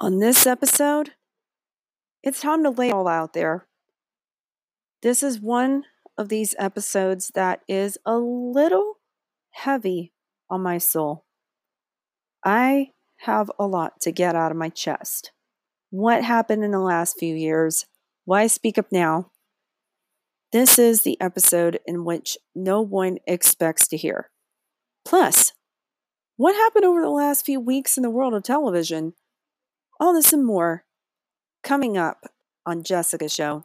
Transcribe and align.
On 0.00 0.20
this 0.20 0.46
episode, 0.46 1.14
it's 2.22 2.40
time 2.40 2.62
to 2.62 2.70
lay 2.70 2.90
it 2.90 2.92
all 2.92 3.08
out 3.08 3.32
there. 3.32 3.66
This 5.02 5.24
is 5.24 5.40
one 5.40 5.86
of 6.16 6.28
these 6.28 6.54
episodes 6.56 7.32
that 7.34 7.62
is 7.66 7.98
a 8.06 8.16
little 8.16 8.98
heavy 9.50 10.12
on 10.48 10.62
my 10.62 10.78
soul. 10.78 11.24
I 12.44 12.90
have 13.22 13.50
a 13.58 13.66
lot 13.66 14.00
to 14.02 14.12
get 14.12 14.36
out 14.36 14.52
of 14.52 14.56
my 14.56 14.68
chest. 14.68 15.32
What 15.90 16.22
happened 16.22 16.62
in 16.62 16.70
the 16.70 16.78
last 16.78 17.16
few 17.18 17.34
years? 17.34 17.86
Why 18.24 18.46
speak 18.46 18.78
up 18.78 18.92
now? 18.92 19.32
This 20.52 20.78
is 20.78 21.02
the 21.02 21.20
episode 21.20 21.80
in 21.86 22.04
which 22.04 22.38
no 22.54 22.80
one 22.82 23.18
expects 23.26 23.88
to 23.88 23.96
hear. 23.96 24.30
Plus, 25.04 25.54
what 26.36 26.54
happened 26.54 26.84
over 26.84 27.00
the 27.00 27.10
last 27.10 27.44
few 27.44 27.58
weeks 27.58 27.96
in 27.96 28.04
the 28.04 28.10
world 28.10 28.34
of 28.34 28.44
television? 28.44 29.14
All 30.00 30.12
this 30.12 30.32
and 30.32 30.46
more 30.46 30.84
coming 31.64 31.98
up 31.98 32.26
on 32.64 32.84
Jessica 32.84 33.28
Show. 33.28 33.64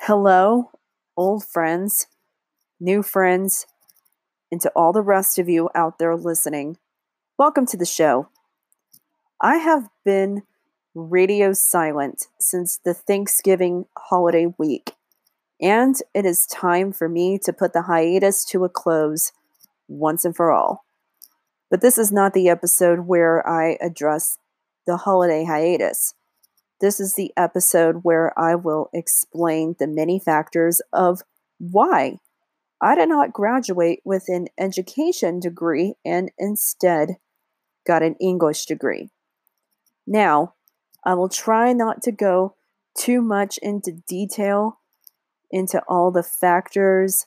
Hello, 0.00 0.72
old 1.16 1.44
friends, 1.44 2.08
new 2.80 3.04
friends, 3.04 3.66
and 4.50 4.60
to 4.62 4.72
all 4.74 4.92
the 4.92 5.00
rest 5.00 5.38
of 5.38 5.48
you 5.48 5.70
out 5.76 6.00
there 6.00 6.16
listening. 6.16 6.76
Welcome 7.38 7.66
to 7.66 7.76
the 7.76 7.86
show. 7.86 8.28
I 9.40 9.58
have 9.58 9.90
been 10.04 10.42
radio 10.92 11.52
silent 11.52 12.26
since 12.40 12.80
the 12.84 12.94
Thanksgiving 12.94 13.84
holiday 13.96 14.46
week, 14.58 14.94
and 15.60 15.94
it 16.14 16.26
is 16.26 16.48
time 16.48 16.92
for 16.92 17.08
me 17.08 17.38
to 17.44 17.52
put 17.52 17.74
the 17.74 17.82
hiatus 17.82 18.44
to 18.46 18.64
a 18.64 18.68
close 18.68 19.30
once 19.86 20.24
and 20.24 20.34
for 20.34 20.50
all. 20.50 20.81
But 21.72 21.80
this 21.80 21.96
is 21.96 22.12
not 22.12 22.34
the 22.34 22.50
episode 22.50 23.06
where 23.06 23.48
I 23.48 23.78
address 23.80 24.36
the 24.86 24.98
holiday 24.98 25.44
hiatus. 25.44 26.12
This 26.82 27.00
is 27.00 27.14
the 27.14 27.32
episode 27.34 28.00
where 28.02 28.38
I 28.38 28.56
will 28.56 28.90
explain 28.92 29.76
the 29.78 29.86
many 29.86 30.20
factors 30.20 30.82
of 30.92 31.22
why 31.58 32.18
I 32.82 32.94
did 32.94 33.08
not 33.08 33.32
graduate 33.32 34.00
with 34.04 34.24
an 34.28 34.48
education 34.58 35.40
degree 35.40 35.94
and 36.04 36.30
instead 36.36 37.16
got 37.86 38.02
an 38.02 38.16
English 38.20 38.66
degree. 38.66 39.08
Now, 40.06 40.52
I 41.06 41.14
will 41.14 41.30
try 41.30 41.72
not 41.72 42.02
to 42.02 42.12
go 42.12 42.54
too 42.98 43.22
much 43.22 43.56
into 43.62 43.92
detail 44.06 44.78
into 45.50 45.82
all 45.88 46.10
the 46.10 46.22
factors, 46.22 47.26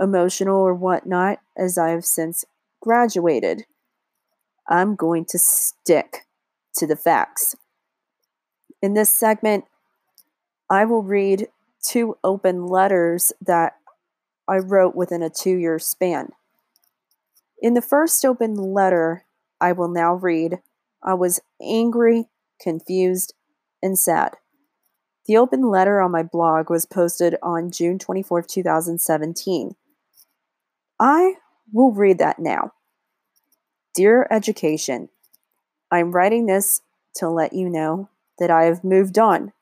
emotional 0.00 0.56
or 0.56 0.74
whatnot, 0.74 1.40
as 1.54 1.76
I 1.76 1.90
have 1.90 2.06
since 2.06 2.46
graduated. 2.80 3.64
I'm 4.68 4.96
going 4.96 5.24
to 5.30 5.38
stick 5.38 6.26
to 6.76 6.86
the 6.86 6.96
facts. 6.96 7.54
In 8.82 8.94
this 8.94 9.14
segment, 9.14 9.64
I 10.70 10.84
will 10.84 11.02
read 11.02 11.48
two 11.82 12.16
open 12.22 12.66
letters 12.66 13.32
that 13.40 13.74
I 14.46 14.58
wrote 14.58 14.94
within 14.94 15.22
a 15.22 15.30
two 15.30 15.56
year 15.56 15.78
span. 15.78 16.30
In 17.60 17.74
the 17.74 17.82
first 17.82 18.24
open 18.24 18.54
letter, 18.54 19.24
I 19.60 19.72
will 19.72 19.88
now 19.88 20.14
read 20.14 20.60
I 21.02 21.14
was 21.14 21.40
angry, 21.62 22.26
confused, 22.60 23.34
and 23.82 23.98
sad. 23.98 24.34
The 25.26 25.36
open 25.36 25.68
letter 25.68 26.00
on 26.00 26.10
my 26.10 26.22
blog 26.22 26.70
was 26.70 26.86
posted 26.86 27.36
on 27.42 27.70
June 27.70 27.98
24, 27.98 28.42
2017. 28.42 29.76
I 30.98 31.34
will 31.72 31.92
read 31.92 32.18
that 32.18 32.38
now. 32.38 32.72
Dear 33.94 34.26
Education, 34.30 35.08
I'm 35.90 36.12
writing 36.12 36.46
this 36.46 36.80
to 37.16 37.28
let 37.28 37.52
you 37.52 37.68
know 37.68 38.08
that 38.38 38.50
I 38.50 38.64
have 38.64 38.84
moved 38.84 39.18
on. 39.18 39.52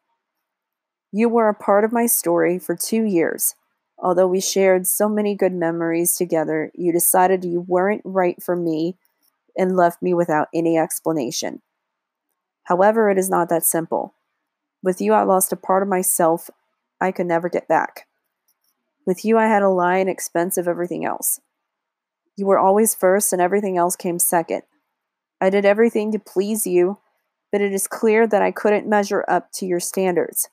You 1.12 1.28
were 1.28 1.48
a 1.48 1.54
part 1.54 1.84
of 1.84 1.92
my 1.92 2.06
story 2.06 2.58
for 2.58 2.76
two 2.76 3.04
years. 3.04 3.54
Although 3.98 4.28
we 4.28 4.40
shared 4.40 4.86
so 4.86 5.08
many 5.08 5.34
good 5.34 5.54
memories 5.54 6.14
together, 6.14 6.70
you 6.74 6.92
decided 6.92 7.44
you 7.44 7.64
weren't 7.66 8.02
right 8.04 8.42
for 8.42 8.54
me 8.54 8.96
and 9.56 9.76
left 9.76 10.02
me 10.02 10.12
without 10.12 10.48
any 10.52 10.76
explanation. 10.76 11.62
However, 12.64 13.08
it 13.08 13.16
is 13.16 13.30
not 13.30 13.48
that 13.48 13.64
simple. 13.64 14.14
With 14.82 15.00
you, 15.00 15.14
I 15.14 15.22
lost 15.22 15.52
a 15.52 15.56
part 15.56 15.82
of 15.82 15.88
myself 15.88 16.50
I 17.00 17.12
could 17.12 17.26
never 17.26 17.48
get 17.48 17.68
back. 17.68 18.06
With 19.06 19.24
you, 19.24 19.38
I 19.38 19.46
had 19.46 19.62
a 19.62 19.70
lie 19.70 19.98
and 19.98 20.10
expense 20.10 20.58
of 20.58 20.68
everything 20.68 21.04
else. 21.04 21.40
You 22.36 22.46
were 22.46 22.58
always 22.58 22.94
first, 22.94 23.32
and 23.32 23.40
everything 23.40 23.78
else 23.78 23.96
came 23.96 24.18
second. 24.18 24.62
I 25.40 25.50
did 25.50 25.64
everything 25.64 26.12
to 26.12 26.18
please 26.18 26.66
you, 26.66 26.98
but 27.50 27.60
it 27.60 27.72
is 27.72 27.88
clear 27.88 28.26
that 28.26 28.42
I 28.42 28.50
couldn't 28.50 28.86
measure 28.86 29.24
up 29.28 29.50
to 29.52 29.66
your 29.66 29.80
standards. 29.80 30.48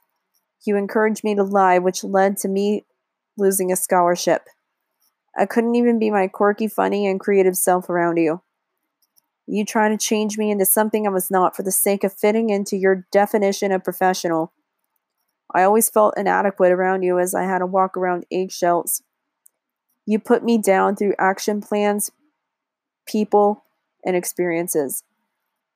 You 0.65 0.77
encouraged 0.77 1.23
me 1.23 1.35
to 1.35 1.43
lie, 1.43 1.79
which 1.79 2.03
led 2.03 2.37
to 2.37 2.47
me 2.47 2.85
losing 3.37 3.71
a 3.71 3.75
scholarship. 3.75 4.47
I 5.37 5.45
couldn't 5.45 5.75
even 5.75 5.99
be 5.99 6.11
my 6.11 6.27
quirky, 6.27 6.67
funny, 6.67 7.07
and 7.07 7.19
creative 7.19 7.57
self 7.57 7.89
around 7.89 8.17
you. 8.17 8.41
You 9.45 9.65
tried 9.65 9.89
to 9.89 9.97
change 9.97 10.37
me 10.37 10.51
into 10.51 10.65
something 10.65 11.05
I 11.05 11.09
was 11.09 11.29
not 11.29 11.55
for 11.55 11.63
the 11.63 11.71
sake 11.71 12.03
of 12.03 12.13
fitting 12.13 12.49
into 12.49 12.77
your 12.77 13.05
definition 13.11 13.71
of 13.73 13.83
professional. 13.83 14.53
I 15.53 15.63
always 15.63 15.89
felt 15.89 16.17
inadequate 16.17 16.71
around 16.71 17.03
you 17.03 17.19
as 17.19 17.35
I 17.35 17.43
had 17.43 17.59
to 17.59 17.65
walk 17.65 17.97
around 17.97 18.25
eggshells. 18.31 19.03
You 20.05 20.19
put 20.19 20.43
me 20.43 20.57
down 20.57 20.95
through 20.95 21.15
action 21.17 21.61
plans, 21.61 22.11
people, 23.07 23.63
and 24.05 24.15
experiences. 24.15 25.03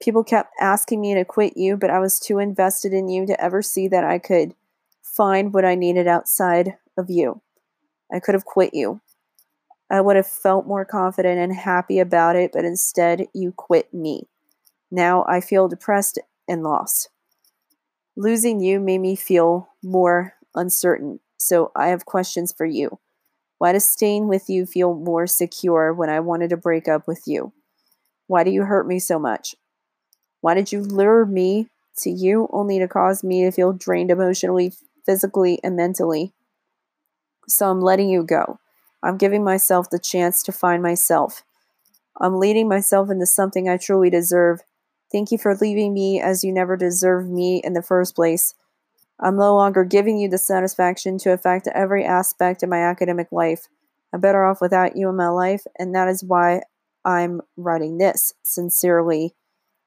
People 0.01 0.23
kept 0.23 0.53
asking 0.59 1.01
me 1.01 1.15
to 1.15 1.25
quit 1.25 1.57
you, 1.57 1.77
but 1.77 1.89
I 1.89 1.99
was 1.99 2.19
too 2.19 2.39
invested 2.39 2.93
in 2.93 3.09
you 3.09 3.25
to 3.25 3.41
ever 3.41 3.61
see 3.61 3.87
that 3.87 4.03
I 4.03 4.19
could 4.19 4.53
find 5.01 5.53
what 5.53 5.65
I 5.65 5.75
needed 5.75 6.07
outside 6.07 6.77
of 6.97 7.09
you. 7.09 7.41
I 8.11 8.19
could 8.19 8.35
have 8.35 8.45
quit 8.45 8.73
you. 8.73 9.01
I 9.89 10.01
would 10.01 10.15
have 10.17 10.27
felt 10.27 10.67
more 10.67 10.85
confident 10.85 11.39
and 11.39 11.55
happy 11.55 11.99
about 11.99 12.35
it, 12.35 12.51
but 12.53 12.65
instead 12.65 13.27
you 13.33 13.53
quit 13.53 13.93
me. 13.93 14.27
Now 14.91 15.25
I 15.27 15.41
feel 15.41 15.67
depressed 15.67 16.19
and 16.47 16.63
lost. 16.63 17.09
Losing 18.15 18.59
you 18.59 18.79
made 18.79 18.99
me 18.99 19.15
feel 19.15 19.69
more 19.81 20.33
uncertain, 20.55 21.19
so 21.37 21.71
I 21.75 21.87
have 21.87 22.05
questions 22.05 22.53
for 22.55 22.65
you. 22.65 22.99
Why 23.57 23.71
does 23.71 23.89
staying 23.89 24.27
with 24.27 24.49
you 24.49 24.65
feel 24.65 24.93
more 24.93 25.27
secure 25.27 25.93
when 25.93 26.09
I 26.09 26.19
wanted 26.19 26.49
to 26.51 26.57
break 26.57 26.87
up 26.87 27.07
with 27.07 27.23
you? 27.25 27.53
Why 28.27 28.43
do 28.43 28.51
you 28.51 28.63
hurt 28.63 28.87
me 28.87 28.99
so 28.99 29.17
much? 29.17 29.55
Why 30.41 30.53
did 30.53 30.71
you 30.71 30.81
lure 30.81 31.25
me 31.25 31.67
to 31.97 32.09
you 32.09 32.47
only 32.51 32.77
to 32.79 32.87
cause 32.87 33.23
me 33.23 33.43
to 33.43 33.51
feel 33.51 33.73
drained 33.73 34.11
emotionally, 34.11 34.73
physically, 35.05 35.59
and 35.63 35.75
mentally? 35.75 36.33
So 37.47 37.71
I'm 37.71 37.81
letting 37.81 38.09
you 38.09 38.23
go. 38.23 38.59
I'm 39.01 39.17
giving 39.17 39.43
myself 39.43 39.89
the 39.89 39.99
chance 39.99 40.43
to 40.43 40.51
find 40.51 40.83
myself. 40.83 41.43
I'm 42.19 42.39
leading 42.39 42.67
myself 42.67 43.09
into 43.09 43.25
something 43.25 43.69
I 43.69 43.77
truly 43.77 44.09
deserve. 44.09 44.61
Thank 45.11 45.31
you 45.31 45.37
for 45.37 45.55
leaving 45.55 45.93
me 45.93 46.19
as 46.19 46.43
you 46.43 46.51
never 46.51 46.75
deserved 46.75 47.29
me 47.29 47.61
in 47.63 47.73
the 47.73 47.81
first 47.81 48.15
place. 48.15 48.53
I'm 49.19 49.35
no 49.35 49.55
longer 49.55 49.83
giving 49.83 50.19
you 50.19 50.29
the 50.29 50.37
satisfaction 50.37 51.17
to 51.19 51.33
affect 51.33 51.67
every 51.73 52.05
aspect 52.05 52.61
of 52.61 52.69
my 52.69 52.79
academic 52.79 53.31
life. 53.31 53.67
I'm 54.13 54.21
better 54.21 54.45
off 54.45 54.61
without 54.61 54.95
you 54.95 55.09
in 55.09 55.15
my 55.15 55.29
life, 55.29 55.65
and 55.77 55.93
that 55.95 56.07
is 56.07 56.23
why 56.23 56.61
I'm 57.03 57.41
writing 57.55 57.97
this. 57.97 58.33
Sincerely, 58.43 59.33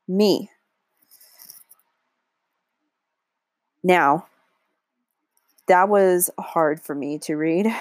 me. 0.09 0.51
Now, 3.83 4.27
that 5.69 5.89
was 5.89 6.31
hard 6.39 6.83
for 6.83 6.95
me 6.95 7.19
to 7.21 7.37
read. 7.37 7.73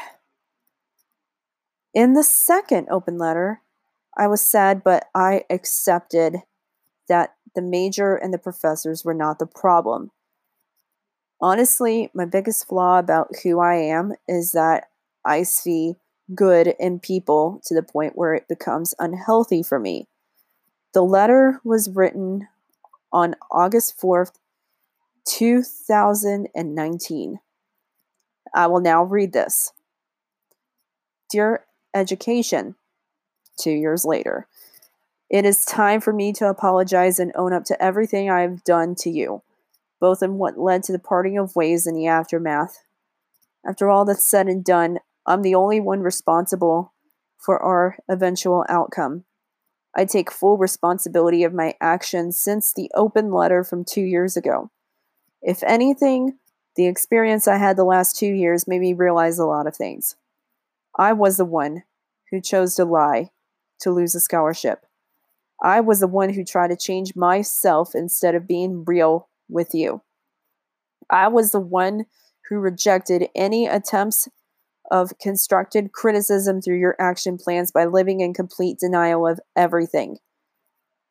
In 1.93 2.13
the 2.13 2.23
second 2.23 2.87
open 2.91 3.17
letter, 3.17 3.61
I 4.15 4.27
was 4.27 4.41
sad, 4.41 4.83
but 4.83 5.07
I 5.15 5.43
accepted 5.49 6.43
that 7.07 7.33
the 7.55 7.61
major 7.61 8.15
and 8.15 8.33
the 8.33 8.37
professors 8.37 9.03
were 9.03 9.13
not 9.15 9.39
the 9.39 9.47
problem. 9.47 10.11
Honestly, 11.41 12.11
my 12.13 12.25
biggest 12.25 12.67
flaw 12.67 12.99
about 12.99 13.29
who 13.43 13.59
I 13.59 13.75
am 13.75 14.13
is 14.27 14.51
that 14.51 14.89
I 15.23 15.43
see 15.43 15.95
good 16.35 16.75
in 16.79 16.99
people 16.99 17.61
to 17.65 17.73
the 17.73 17.81
point 17.81 18.17
where 18.17 18.33
it 18.33 18.49
becomes 18.49 18.93
unhealthy 18.99 19.63
for 19.63 19.79
me. 19.79 20.07
The 20.93 21.01
letter 21.01 21.61
was 21.63 21.89
written 21.89 22.49
on 23.11 23.35
August 23.51 23.99
4th, 23.99 24.33
2019. 25.25 27.39
I 28.53 28.67
will 28.67 28.81
now 28.81 29.03
read 29.03 29.31
this. 29.31 29.71
Dear 31.29 31.65
Education, 31.93 32.75
two 33.57 33.71
years 33.71 34.03
later, 34.03 34.47
it 35.29 35.45
is 35.45 35.63
time 35.63 36.01
for 36.01 36.11
me 36.11 36.33
to 36.33 36.49
apologize 36.49 37.19
and 37.19 37.31
own 37.35 37.53
up 37.53 37.63
to 37.65 37.81
everything 37.81 38.29
I 38.29 38.41
have 38.41 38.63
done 38.63 38.95
to 38.95 39.09
you 39.09 39.41
both 39.99 40.23
in 40.23 40.37
what 40.37 40.57
led 40.57 40.83
to 40.83 40.91
the 40.91 40.99
parting 40.99 41.37
of 41.37 41.55
ways 41.55 41.85
and 41.85 41.97
the 41.97 42.07
aftermath. 42.07 42.79
After 43.65 43.89
all 43.89 44.05
that's 44.05 44.29
said 44.29 44.47
and 44.47 44.63
done, 44.63 44.99
I'm 45.25 45.41
the 45.41 45.55
only 45.55 45.79
one 45.79 46.01
responsible 46.01 46.93
for 47.37 47.61
our 47.61 47.97
eventual 48.09 48.65
outcome. 48.69 49.25
I 49.95 50.05
take 50.05 50.31
full 50.31 50.57
responsibility 50.57 51.43
of 51.43 51.53
my 51.53 51.75
actions 51.81 52.39
since 52.39 52.73
the 52.73 52.91
open 52.93 53.31
letter 53.31 53.63
from 53.63 53.83
two 53.83 54.01
years 54.01 54.37
ago. 54.37 54.71
If 55.41 55.63
anything, 55.63 56.37
the 56.75 56.87
experience 56.87 57.47
I 57.47 57.57
had 57.57 57.75
the 57.75 57.83
last 57.83 58.17
two 58.17 58.31
years 58.31 58.67
made 58.67 58.81
me 58.81 58.93
realize 58.93 59.39
a 59.39 59.45
lot 59.45 59.67
of 59.67 59.75
things. 59.75 60.15
I 60.97 61.13
was 61.13 61.37
the 61.37 61.45
one 61.45 61.83
who 62.29 62.41
chose 62.41 62.75
to 62.75 62.85
lie 62.85 63.31
to 63.79 63.91
lose 63.91 64.13
a 64.15 64.19
scholarship. 64.19 64.85
I 65.61 65.79
was 65.81 65.99
the 65.99 66.07
one 66.07 66.33
who 66.33 66.43
tried 66.43 66.69
to 66.69 66.77
change 66.77 67.15
myself 67.15 67.91
instead 67.95 68.35
of 68.35 68.47
being 68.47 68.83
real 68.85 69.28
with 69.49 69.73
you. 69.73 70.01
I 71.09 71.27
was 71.27 71.51
the 71.51 71.59
one 71.59 72.05
who 72.49 72.57
rejected 72.57 73.27
any 73.35 73.67
attempts 73.67 74.27
of 74.91 75.17
constructed 75.19 75.91
criticism 75.91 76.61
through 76.61 76.79
your 76.79 76.95
action 76.99 77.37
plans 77.37 77.71
by 77.71 77.85
living 77.85 78.21
in 78.21 78.33
complete 78.33 78.79
denial 78.79 79.27
of 79.27 79.39
everything. 79.55 80.17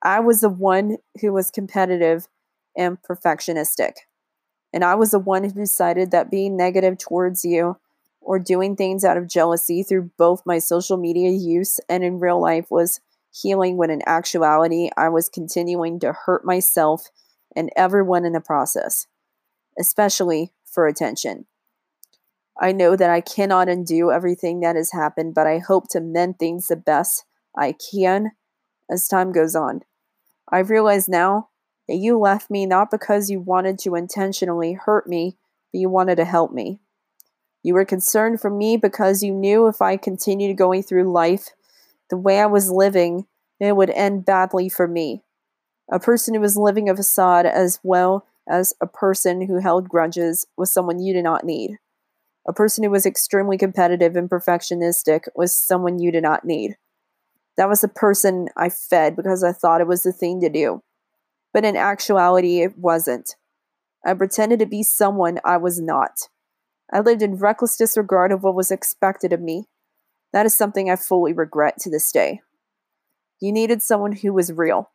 I 0.03 0.21
was 0.21 0.41
the 0.41 0.49
one 0.49 0.99
who 1.21 1.33
was 1.33 1.51
competitive 1.51 2.29
and 2.77 2.99
perfectionistic. 3.03 3.95
And 4.73 4.85
I 4.85 4.95
was 4.95 5.13
the 5.13 5.19
one 5.19 5.45
who 5.45 5.51
decided 5.51 6.11
that 6.11 6.31
being 6.31 6.57
negative 6.57 6.99
towards 6.99 7.45
you 7.45 7.79
or 8.21 8.39
doing 8.39 8.77
things 8.77 9.05
out 9.05 9.17
of 9.17 9.29
jealousy 9.29 9.83
through 9.83 10.11
both 10.19 10.43
my 10.45 10.59
social 10.59 10.97
media 10.97 11.31
use 11.31 11.81
and 11.89 12.05
in 12.05 12.21
real 12.21 12.41
life 12.41 12.67
was 12.71 13.01
healing 13.33 13.77
when 13.77 13.91
in 13.91 14.03
actuality 14.07 14.91
I 14.97 15.09
was 15.09 15.29
continuing 15.29 15.99
to 16.01 16.13
hurt 16.13 16.45
myself 16.45 17.09
and 17.59 17.71
everyone 17.77 18.25
in 18.25 18.35
the 18.35 18.41
process, 18.41 19.09
especially 19.79 20.53
for 20.65 20.87
attention. 20.87 21.47
I 22.61 22.71
know 22.71 22.95
that 22.95 23.11
I 23.11 23.21
cannot 23.21 23.69
undo 23.69 24.13
everything 24.13 24.61
that 24.61 24.77
has 24.77 24.93
happened, 24.93 25.35
but 25.35 25.49
I 25.49 25.59
hope 25.59 25.89
to 25.91 26.01
mend 26.01 26.39
things 26.39 26.69
the 26.69 26.77
best 26.77 27.25
I 27.57 27.75
can 27.93 28.31
as 28.89 29.09
time 29.09 29.33
goes 29.33 29.57
on. 29.57 29.81
I 30.51 30.61
realize 30.61 31.09
now 31.09 31.49
that 31.89 31.97
you 31.97 32.17
left 32.17 32.49
me 32.49 32.65
not 32.65 32.93
because 32.93 33.29
you 33.29 33.41
wanted 33.41 33.79
to 33.81 33.97
intentionally 33.97 34.75
hurt 34.75 35.09
me, 35.09 35.37
but 35.73 35.81
you 35.81 35.89
wanted 35.89 36.17
to 36.17 36.25
help 36.25 36.53
me. 36.53 36.79
You 37.65 37.75
were 37.75 37.85
concerned 37.85 38.41
for 38.41 38.51
me 38.51 38.77
because 38.77 39.23
you 39.23 39.35
knew 39.35 39.67
if 39.67 39.83
I 39.83 39.97
continued 39.97 40.57
going 40.57 40.85
through 40.85 41.13
life 41.13 41.49
the 42.09 42.17
way 42.17 42.41
I 42.41 42.47
was 42.47 42.71
living, 42.71 43.27
it 43.59 43.75
would 43.75 43.91
end 43.91 44.25
badly 44.25 44.69
for 44.69 44.87
me. 44.87 45.25
A 45.91 45.99
person 45.99 46.35
who 46.35 46.41
was 46.41 46.57
living 46.57 46.89
a 46.89 46.97
facade 46.97 47.47
as 47.47 47.81
well 47.83 48.27
as 48.49 48.75
a 48.81 48.87
person 48.87 49.47
who 49.47 49.61
held 49.61 49.89
grudges 49.89 50.47
was 50.57 50.73
someone 50.73 51.01
you 51.01 51.15
did 51.15 51.25
not 51.25 51.45
need. 51.45 51.79
A 52.47 52.53
person 52.53 52.85
who 52.85 52.91
was 52.91 53.07
extremely 53.07 53.59
competitive 53.59 54.17
and 54.17 54.29
perfectionistic 54.29 55.29
was 55.35 55.57
someone 55.57 55.99
you 55.99 56.11
did 56.11 56.23
not 56.23 56.45
need. 56.45 56.77
That 57.57 57.69
was 57.69 57.81
the 57.81 57.89
person 57.89 58.49
I 58.57 58.69
fed 58.69 59.17
because 59.17 59.43
I 59.43 59.53
thought 59.53 59.81
it 59.81 59.87
was 59.87 60.03
the 60.03 60.13
thing 60.13 60.41
to 60.41 60.49
do. 60.49 60.83
But 61.53 61.65
in 61.65 61.77
actuality, 61.77 62.61
it 62.61 62.79
wasn't. 62.79 63.37
I 64.05 64.15
pretended 64.15 64.61
to 64.61 64.67
be 64.67 64.83
someone 64.83 65.41
I 65.45 65.57
was 65.57 65.81
not. 65.81 66.29
I 66.93 67.01
lived 67.01 67.23
in 67.23 67.37
reckless 67.37 67.77
disregard 67.77 68.33
of 68.33 68.43
what 68.43 68.55
was 68.55 68.71
expected 68.71 69.33
of 69.33 69.41
me. 69.41 69.65
That 70.33 70.47
is 70.47 70.55
something 70.55 70.91
I 70.91 70.97
fully 70.97 71.33
regret 71.33 71.79
to 71.81 71.91
this 71.91 72.13
day. 72.13 72.41
You 73.41 73.53
needed 73.53 73.83
someone 73.83 74.13
who 74.13 74.33
was 74.33 74.53
real, 74.53 74.91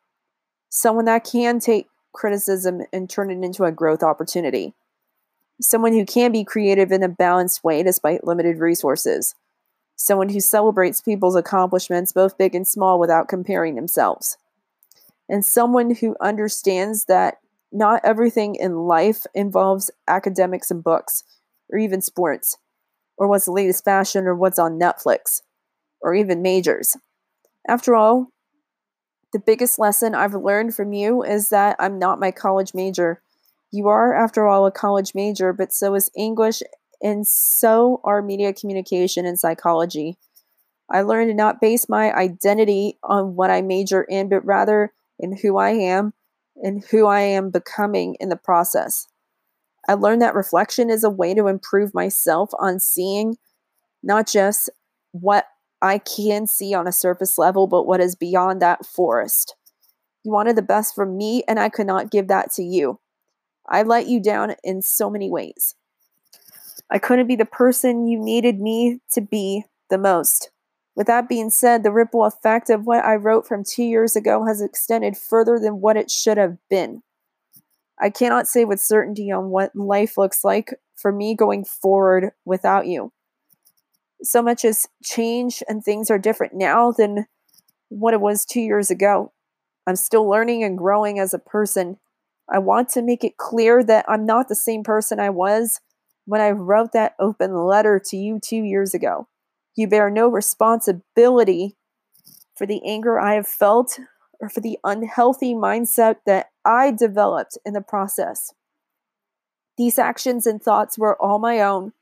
someone 0.75 1.05
that 1.05 1.23
can 1.23 1.59
take 1.59 1.87
criticism 2.13 2.81
and 2.91 3.07
turn 3.07 3.29
it 3.29 3.45
into 3.45 3.63
a 3.63 3.71
growth 3.71 4.01
opportunity. 4.01 4.73
Someone 5.61 5.93
who 5.93 6.03
can 6.03 6.31
be 6.31 6.43
creative 6.43 6.91
in 6.91 7.03
a 7.03 7.07
balanced 7.07 7.63
way 7.63 7.83
despite 7.83 8.25
limited 8.25 8.57
resources, 8.57 9.35
someone 9.95 10.29
who 10.29 10.39
celebrates 10.39 10.99
people's 10.99 11.35
accomplishments, 11.35 12.11
both 12.11 12.39
big 12.39 12.55
and 12.55 12.67
small, 12.67 12.99
without 12.99 13.27
comparing 13.27 13.75
themselves, 13.75 14.39
and 15.29 15.45
someone 15.45 15.93
who 15.93 16.15
understands 16.19 17.05
that 17.05 17.37
not 17.71 18.01
everything 18.03 18.55
in 18.55 18.87
life 18.87 19.27
involves 19.35 19.91
academics 20.07 20.71
and 20.71 20.83
books, 20.83 21.23
or 21.69 21.77
even 21.77 22.01
sports, 22.01 22.57
or 23.15 23.27
what's 23.27 23.45
the 23.45 23.51
latest 23.51 23.85
fashion, 23.85 24.25
or 24.25 24.33
what's 24.33 24.57
on 24.57 24.79
Netflix, 24.79 25.43
or 26.01 26.15
even 26.15 26.41
majors. 26.41 26.97
After 27.67 27.95
all, 27.95 28.29
the 29.33 29.39
biggest 29.39 29.80
lesson 29.80 30.15
I've 30.15 30.33
learned 30.33 30.75
from 30.75 30.94
you 30.94 31.24
is 31.24 31.50
that 31.50 31.75
I'm 31.80 32.00
not 32.00 32.19
my 32.19 32.31
college 32.31 32.74
major 32.74 33.21
you 33.74 33.88
are, 33.88 34.13
after 34.13 34.45
all, 34.45 34.68
a 34.68 34.71
college 34.71 35.15
major, 35.15 35.51
but 35.51 35.74
so 35.74 35.95
is 35.95 36.12
English, 36.15 36.62
and 37.01 37.27
so 37.27 38.01
are 38.03 38.21
media 38.21 38.53
communication 38.53 39.25
and 39.25 39.38
psychology. 39.38 40.15
I 40.91 41.01
learned 41.01 41.31
to 41.31 41.33
not 41.33 41.59
base 41.59 41.89
my 41.89 42.13
identity 42.13 43.00
on 43.03 43.35
what 43.35 43.50
I 43.50 43.63
major 43.63 44.03
in, 44.03 44.30
but 44.30 44.45
rather 44.45 44.94
in 45.18 45.38
who 45.38 45.57
I 45.57 45.71
am 45.71 46.13
and 46.57 46.83
who 46.91 47.07
I 47.07 47.21
am 47.21 47.50
becoming 47.50 48.15
in 48.19 48.29
the 48.29 48.36
process. 48.36 49.07
I 49.89 49.95
learned 49.95 50.21
that 50.21 50.36
reflection 50.36 50.91
is 50.91 51.03
a 51.03 51.09
way 51.09 51.33
to 51.33 51.47
improve 51.47 51.95
myself 51.95 52.51
on 52.59 52.79
seeing 52.79 53.38
not 54.03 54.27
just 54.27 54.69
what 55.13 55.45
I 55.83 55.97
can 55.97 56.47
see 56.47 56.74
on 56.74 56.88
a 56.88 56.94
surface 56.94 57.38
level, 57.38 57.68
but 57.68 57.83
what 57.83 58.00
is 58.00 58.15
beyond 58.15 58.62
that 58.62 58.85
forest. 58.85 59.56
You 60.24 60.31
wanted 60.31 60.56
the 60.56 60.62
best 60.62 60.95
from 60.95 61.18
me, 61.18 61.44
and 61.45 61.59
I 61.59 61.68
could 61.68 61.88
not 61.88 62.09
give 62.09 62.30
that 62.30 62.53
to 62.53 62.63
you. 62.63 63.01
I 63.68 63.83
let 63.83 64.07
you 64.07 64.21
down 64.21 64.56
in 64.63 64.81
so 64.81 65.09
many 65.09 65.30
ways. 65.30 65.75
I 66.89 67.00
couldn't 67.00 67.27
be 67.27 67.35
the 67.35 67.45
person 67.45 68.07
you 68.07 68.18
needed 68.18 68.62
me 68.62 69.00
to 69.12 69.19
be 69.19 69.65
the 69.89 69.97
most. 69.97 70.51
With 70.95 71.07
that 71.07 71.27
being 71.27 71.50
said, 71.50 71.83
the 71.83 71.91
ripple 71.91 72.24
effect 72.24 72.69
of 72.69 72.86
what 72.86 73.03
I 73.03 73.15
wrote 73.15 73.45
from 73.45 73.65
two 73.65 73.83
years 73.83 74.15
ago 74.15 74.45
has 74.45 74.62
extended 74.62 75.18
further 75.18 75.59
than 75.59 75.81
what 75.81 75.97
it 75.97 76.09
should 76.09 76.38
have 76.38 76.57
been. 76.69 77.01
I 78.00 78.09
cannot 78.09 78.47
say 78.47 78.63
with 78.63 78.79
certainty 78.79 79.31
on 79.31 79.50
what 79.50 79.75
life 79.75 80.18
looks 80.18 80.45
like 80.45 80.74
for 80.95 81.12
me 81.12 81.36
going 81.36 81.65
forward 81.65 82.31
without 82.45 82.88
you. 82.88 83.12
So 84.23 84.41
much 84.41 84.61
has 84.61 84.87
changed 85.03 85.63
and 85.67 85.83
things 85.83 86.09
are 86.09 86.17
different 86.17 86.53
now 86.53 86.91
than 86.91 87.25
what 87.89 88.13
it 88.13 88.21
was 88.21 88.45
two 88.45 88.61
years 88.61 88.89
ago. 88.89 89.31
I'm 89.85 89.95
still 89.95 90.27
learning 90.27 90.63
and 90.63 90.77
growing 90.77 91.19
as 91.19 91.33
a 91.33 91.39
person, 91.39 91.97
I 92.49 92.59
want 92.59 92.89
to 92.89 93.01
make 93.01 93.23
it 93.23 93.37
clear 93.37 93.83
that 93.83 94.05
I'm 94.07 94.25
not 94.25 94.47
the 94.47 94.55
same 94.55 94.83
person 94.83 95.19
I 95.19 95.29
was 95.29 95.79
when 96.25 96.41
I 96.41 96.51
wrote 96.51 96.91
that 96.93 97.15
open 97.19 97.53
letter 97.65 98.01
to 98.05 98.17
you 98.17 98.39
two 98.39 98.63
years 98.63 98.93
ago. 98.93 99.27
You 99.75 99.87
bear 99.87 100.09
no 100.09 100.27
responsibility 100.27 101.75
for 102.55 102.65
the 102.65 102.81
anger 102.85 103.19
I 103.19 103.33
have 103.35 103.47
felt 103.47 103.99
or 104.39 104.50
for 104.50 104.62
the 104.62 104.77
unhealthy 104.83 105.53
mindset 105.53 106.17
that 106.25 106.48
I 106.65 106.91
developed 106.91 107.57
in 107.65 107.74
the 107.74 107.81
process. 107.81 108.53
These 109.77 109.98
actions 109.98 110.45
and 110.45 110.62
thoughts 110.62 110.98
were 110.98 111.19
all 111.21 111.39
my 111.39 111.59
own. 111.62 111.93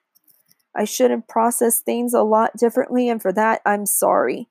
I 0.75 0.85
should 0.85 1.11
have 1.11 1.27
processed 1.27 1.85
things 1.85 2.13
a 2.13 2.21
lot 2.21 2.55
differently, 2.57 3.09
and 3.09 3.21
for 3.21 3.33
that, 3.33 3.61
I'm 3.65 3.85
sorry. 3.85 4.47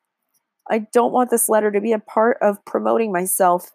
I 0.68 0.86
don't 0.92 1.12
want 1.12 1.30
this 1.30 1.48
letter 1.48 1.70
to 1.70 1.80
be 1.80 1.92
a 1.92 1.98
part 1.98 2.38
of 2.40 2.64
promoting 2.64 3.12
myself. 3.12 3.70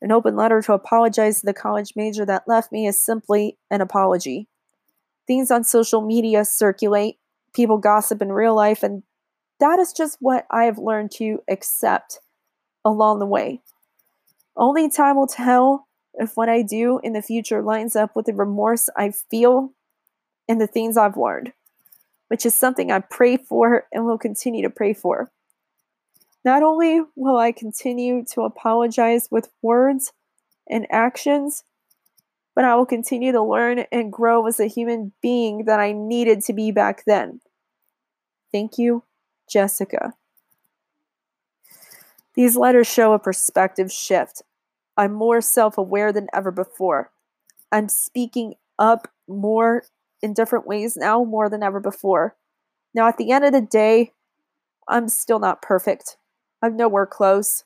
An 0.00 0.12
open 0.12 0.36
letter 0.36 0.62
to 0.62 0.72
apologize 0.72 1.40
to 1.40 1.46
the 1.46 1.52
college 1.52 1.92
major 1.94 2.24
that 2.24 2.48
left 2.48 2.72
me 2.72 2.86
is 2.86 3.04
simply 3.04 3.58
an 3.70 3.80
apology. 3.80 4.48
Things 5.26 5.50
on 5.50 5.64
social 5.64 6.00
media 6.00 6.44
circulate, 6.44 7.18
people 7.54 7.78
gossip 7.78 8.22
in 8.22 8.32
real 8.32 8.54
life, 8.54 8.82
and 8.82 9.02
that 9.58 9.78
is 9.78 9.92
just 9.92 10.16
what 10.20 10.46
I 10.50 10.64
have 10.64 10.78
learned 10.78 11.10
to 11.12 11.42
accept 11.48 12.20
along 12.84 13.18
the 13.18 13.26
way. 13.26 13.60
Only 14.56 14.88
time 14.88 15.16
will 15.16 15.26
tell 15.26 15.86
if 16.14 16.36
what 16.36 16.48
I 16.48 16.62
do 16.62 16.98
in 17.02 17.12
the 17.12 17.22
future 17.22 17.62
lines 17.62 17.94
up 17.94 18.16
with 18.16 18.26
the 18.26 18.34
remorse 18.34 18.88
I 18.96 19.10
feel 19.10 19.72
and 20.48 20.60
the 20.60 20.66
things 20.66 20.96
I've 20.96 21.16
learned, 21.16 21.52
which 22.30 22.46
is 22.46 22.54
something 22.54 22.92
I 22.92 23.00
pray 23.00 23.36
for 23.36 23.86
and 23.92 24.06
will 24.06 24.16
continue 24.16 24.62
to 24.62 24.70
pray 24.70 24.94
for. 24.94 25.32
Not 26.44 26.62
only 26.62 27.02
will 27.16 27.36
I 27.36 27.50
continue 27.50 28.24
to 28.32 28.42
apologize 28.42 29.26
with 29.32 29.50
words 29.62 30.12
and 30.68 30.86
actions, 30.92 31.64
but 32.54 32.64
I 32.64 32.76
will 32.76 32.86
continue 32.86 33.32
to 33.32 33.42
learn 33.42 33.80
and 33.90 34.12
grow 34.12 34.46
as 34.46 34.60
a 34.60 34.68
human 34.68 35.12
being 35.20 35.64
that 35.64 35.80
I 35.80 35.90
needed 35.90 36.42
to 36.42 36.52
be 36.52 36.70
back 36.70 37.02
then. 37.04 37.40
Thank 38.52 38.78
you, 38.78 39.02
Jessica. 39.50 40.14
These 42.36 42.56
letters 42.56 42.86
show 42.86 43.12
a 43.12 43.18
perspective 43.18 43.90
shift. 43.90 44.42
I'm 44.96 45.12
more 45.12 45.40
self 45.40 45.76
aware 45.76 46.12
than 46.12 46.28
ever 46.32 46.52
before. 46.52 47.10
I'm 47.72 47.88
speaking 47.88 48.54
up 48.78 49.08
more 49.26 49.82
in 50.22 50.34
different 50.34 50.66
ways 50.66 50.96
now, 50.96 51.24
more 51.24 51.48
than 51.48 51.62
ever 51.62 51.80
before. 51.80 52.36
Now, 52.94 53.08
at 53.08 53.16
the 53.16 53.30
end 53.30 53.44
of 53.44 53.52
the 53.52 53.60
day, 53.60 54.12
I'm 54.88 55.08
still 55.08 55.38
not 55.38 55.62
perfect. 55.62 56.16
I'm 56.62 56.76
nowhere 56.76 57.06
close. 57.06 57.64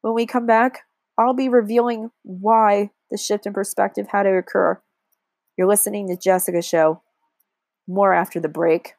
When 0.00 0.14
we 0.14 0.26
come 0.26 0.46
back, 0.46 0.80
I'll 1.18 1.34
be 1.34 1.48
revealing 1.48 2.10
why 2.22 2.90
the 3.10 3.18
shift 3.18 3.46
in 3.46 3.52
perspective 3.52 4.08
had 4.10 4.22
to 4.24 4.30
occur. 4.30 4.80
You're 5.56 5.68
listening 5.68 6.08
to 6.08 6.16
Jessica 6.16 6.62
Show. 6.62 7.02
More 7.86 8.14
after 8.14 8.40
the 8.40 8.48
break. 8.48 8.94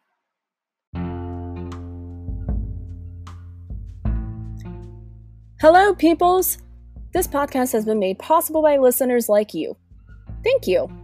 Hello, 5.60 5.96
peoples! 5.96 6.58
This 7.14 7.28
podcast 7.28 7.72
has 7.72 7.86
been 7.86 8.00
made 8.00 8.20
possible 8.20 8.62
by 8.62 8.78
listeners 8.78 9.30
like 9.30 9.54
you. 9.54 9.78
Thank 10.44 10.68
you. 10.68 11.03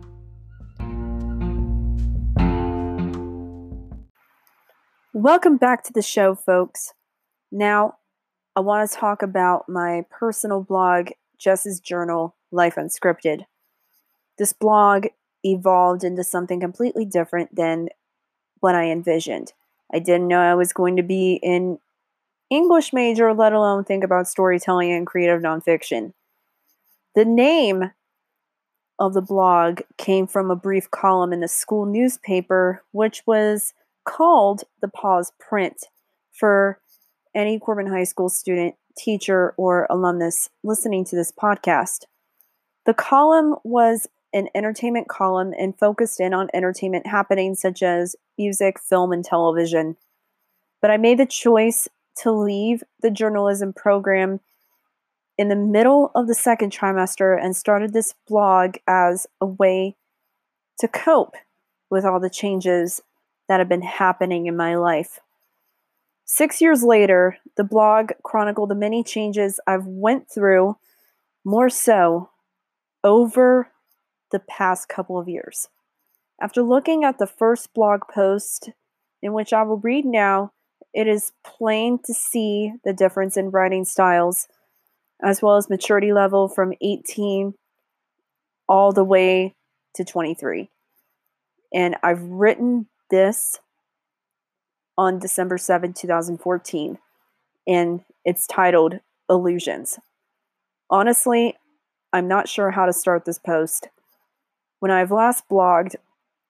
Welcome 5.21 5.57
back 5.57 5.83
to 5.83 5.91
the 5.91 6.01
show, 6.01 6.33
folks. 6.33 6.93
Now, 7.51 7.97
I 8.55 8.61
want 8.61 8.89
to 8.89 8.95
talk 8.95 9.21
about 9.21 9.67
my 9.67 10.05
personal 10.09 10.63
blog, 10.63 11.09
Jess's 11.37 11.81
Journal 11.81 12.37
Life 12.53 12.75
Unscripted. 12.75 13.43
This 14.37 14.53
blog 14.53 15.07
evolved 15.43 16.05
into 16.05 16.23
something 16.23 16.61
completely 16.61 17.03
different 17.03 17.53
than 17.53 17.89
what 18.61 18.75
I 18.75 18.85
envisioned. 18.85 19.51
I 19.93 19.99
didn't 19.99 20.29
know 20.29 20.39
I 20.39 20.55
was 20.55 20.71
going 20.71 20.95
to 20.95 21.03
be 21.03 21.41
an 21.43 21.79
English 22.49 22.93
major, 22.93 23.33
let 23.33 23.51
alone 23.51 23.83
think 23.83 24.05
about 24.05 24.29
storytelling 24.29 24.93
and 24.93 25.05
creative 25.05 25.41
nonfiction. 25.41 26.13
The 27.13 27.25
name 27.25 27.91
of 28.99 29.13
the 29.13 29.21
blog 29.21 29.81
came 29.97 30.27
from 30.27 30.49
a 30.49 30.55
brief 30.55 30.89
column 30.91 31.33
in 31.33 31.41
the 31.41 31.49
school 31.49 31.85
newspaper, 31.85 32.83
which 32.93 33.21
was 33.27 33.73
called 34.09 34.63
the 34.81 34.87
Pause 34.87 35.33
Print 35.39 35.85
for 36.31 36.79
any 37.35 37.59
Corbin 37.59 37.87
High 37.87 38.05
School 38.05 38.27
student, 38.27 38.73
teacher, 38.97 39.53
or 39.55 39.85
alumnus 39.87 40.49
listening 40.63 41.05
to 41.05 41.15
this 41.15 41.31
podcast. 41.31 42.05
The 42.87 42.95
column 42.95 43.55
was 43.63 44.07
an 44.33 44.47
entertainment 44.55 45.07
column 45.09 45.53
and 45.57 45.77
focused 45.77 46.19
in 46.19 46.33
on 46.33 46.49
entertainment 46.55 47.05
happenings 47.05 47.61
such 47.61 47.83
as 47.83 48.15
music, 48.35 48.79
film, 48.79 49.11
and 49.11 49.23
television. 49.23 49.95
But 50.81 50.89
I 50.89 50.97
made 50.97 51.19
the 51.19 51.27
choice 51.27 51.87
to 52.23 52.31
leave 52.31 52.83
the 53.01 53.11
journalism 53.11 53.73
program 53.73 54.39
in 55.37 55.49
the 55.49 55.55
middle 55.55 56.11
of 56.15 56.27
the 56.27 56.35
second 56.35 56.71
trimester 56.71 57.39
and 57.39 57.55
started 57.55 57.93
this 57.93 58.15
blog 58.27 58.77
as 58.87 59.27
a 59.39 59.45
way 59.45 59.95
to 60.79 60.87
cope 60.87 61.35
with 61.91 62.05
all 62.05 62.19
the 62.19 62.29
changes 62.29 63.01
that 63.49 63.59
have 63.59 63.67
been 63.67 63.81
happening 63.81 64.45
in 64.45 64.55
my 64.55 64.75
life. 64.75 65.19
Six 66.23 66.61
years 66.61 66.83
later, 66.83 67.37
the 67.57 67.63
blog 67.63 68.11
chronicled 68.23 68.69
the 68.69 68.75
many 68.75 69.03
changes 69.03 69.59
I've 69.65 69.87
went 69.87 70.29
through, 70.31 70.77
more 71.43 71.69
so 71.69 72.29
over 73.03 73.71
the 74.31 74.39
past 74.39 74.87
couple 74.87 75.17
of 75.17 75.27
years. 75.27 75.67
After 76.39 76.61
looking 76.61 77.03
at 77.03 77.17
the 77.17 77.25
first 77.25 77.73
blog 77.73 78.01
post, 78.13 78.69
in 79.21 79.33
which 79.33 79.51
I 79.51 79.63
will 79.63 79.79
read 79.79 80.05
now, 80.05 80.51
it 80.93 81.07
is 81.07 81.33
plain 81.43 81.99
to 82.05 82.13
see 82.13 82.73
the 82.85 82.93
difference 82.93 83.35
in 83.35 83.49
writing 83.49 83.83
styles, 83.83 84.47
as 85.23 85.41
well 85.41 85.57
as 85.57 85.69
maturity 85.69 86.13
level 86.13 86.47
from 86.47 86.73
18 86.81 87.55
all 88.67 88.91
the 88.91 89.03
way 89.03 89.55
to 89.95 90.05
23. 90.05 90.69
And 91.73 91.95
I've 92.03 92.21
written 92.21 92.87
this 93.09 93.59
on 94.97 95.19
December 95.19 95.57
7, 95.57 95.93
2014, 95.93 96.97
and 97.67 98.01
it's 98.25 98.47
titled 98.47 98.99
Illusions. 99.29 99.99
Honestly, 100.89 101.55
I'm 102.11 102.27
not 102.27 102.49
sure 102.49 102.71
how 102.71 102.85
to 102.85 102.93
start 102.93 103.25
this 103.25 103.39
post. 103.39 103.89
When 104.79 104.91
I've 104.91 105.11
last 105.11 105.47
blogged, 105.49 105.95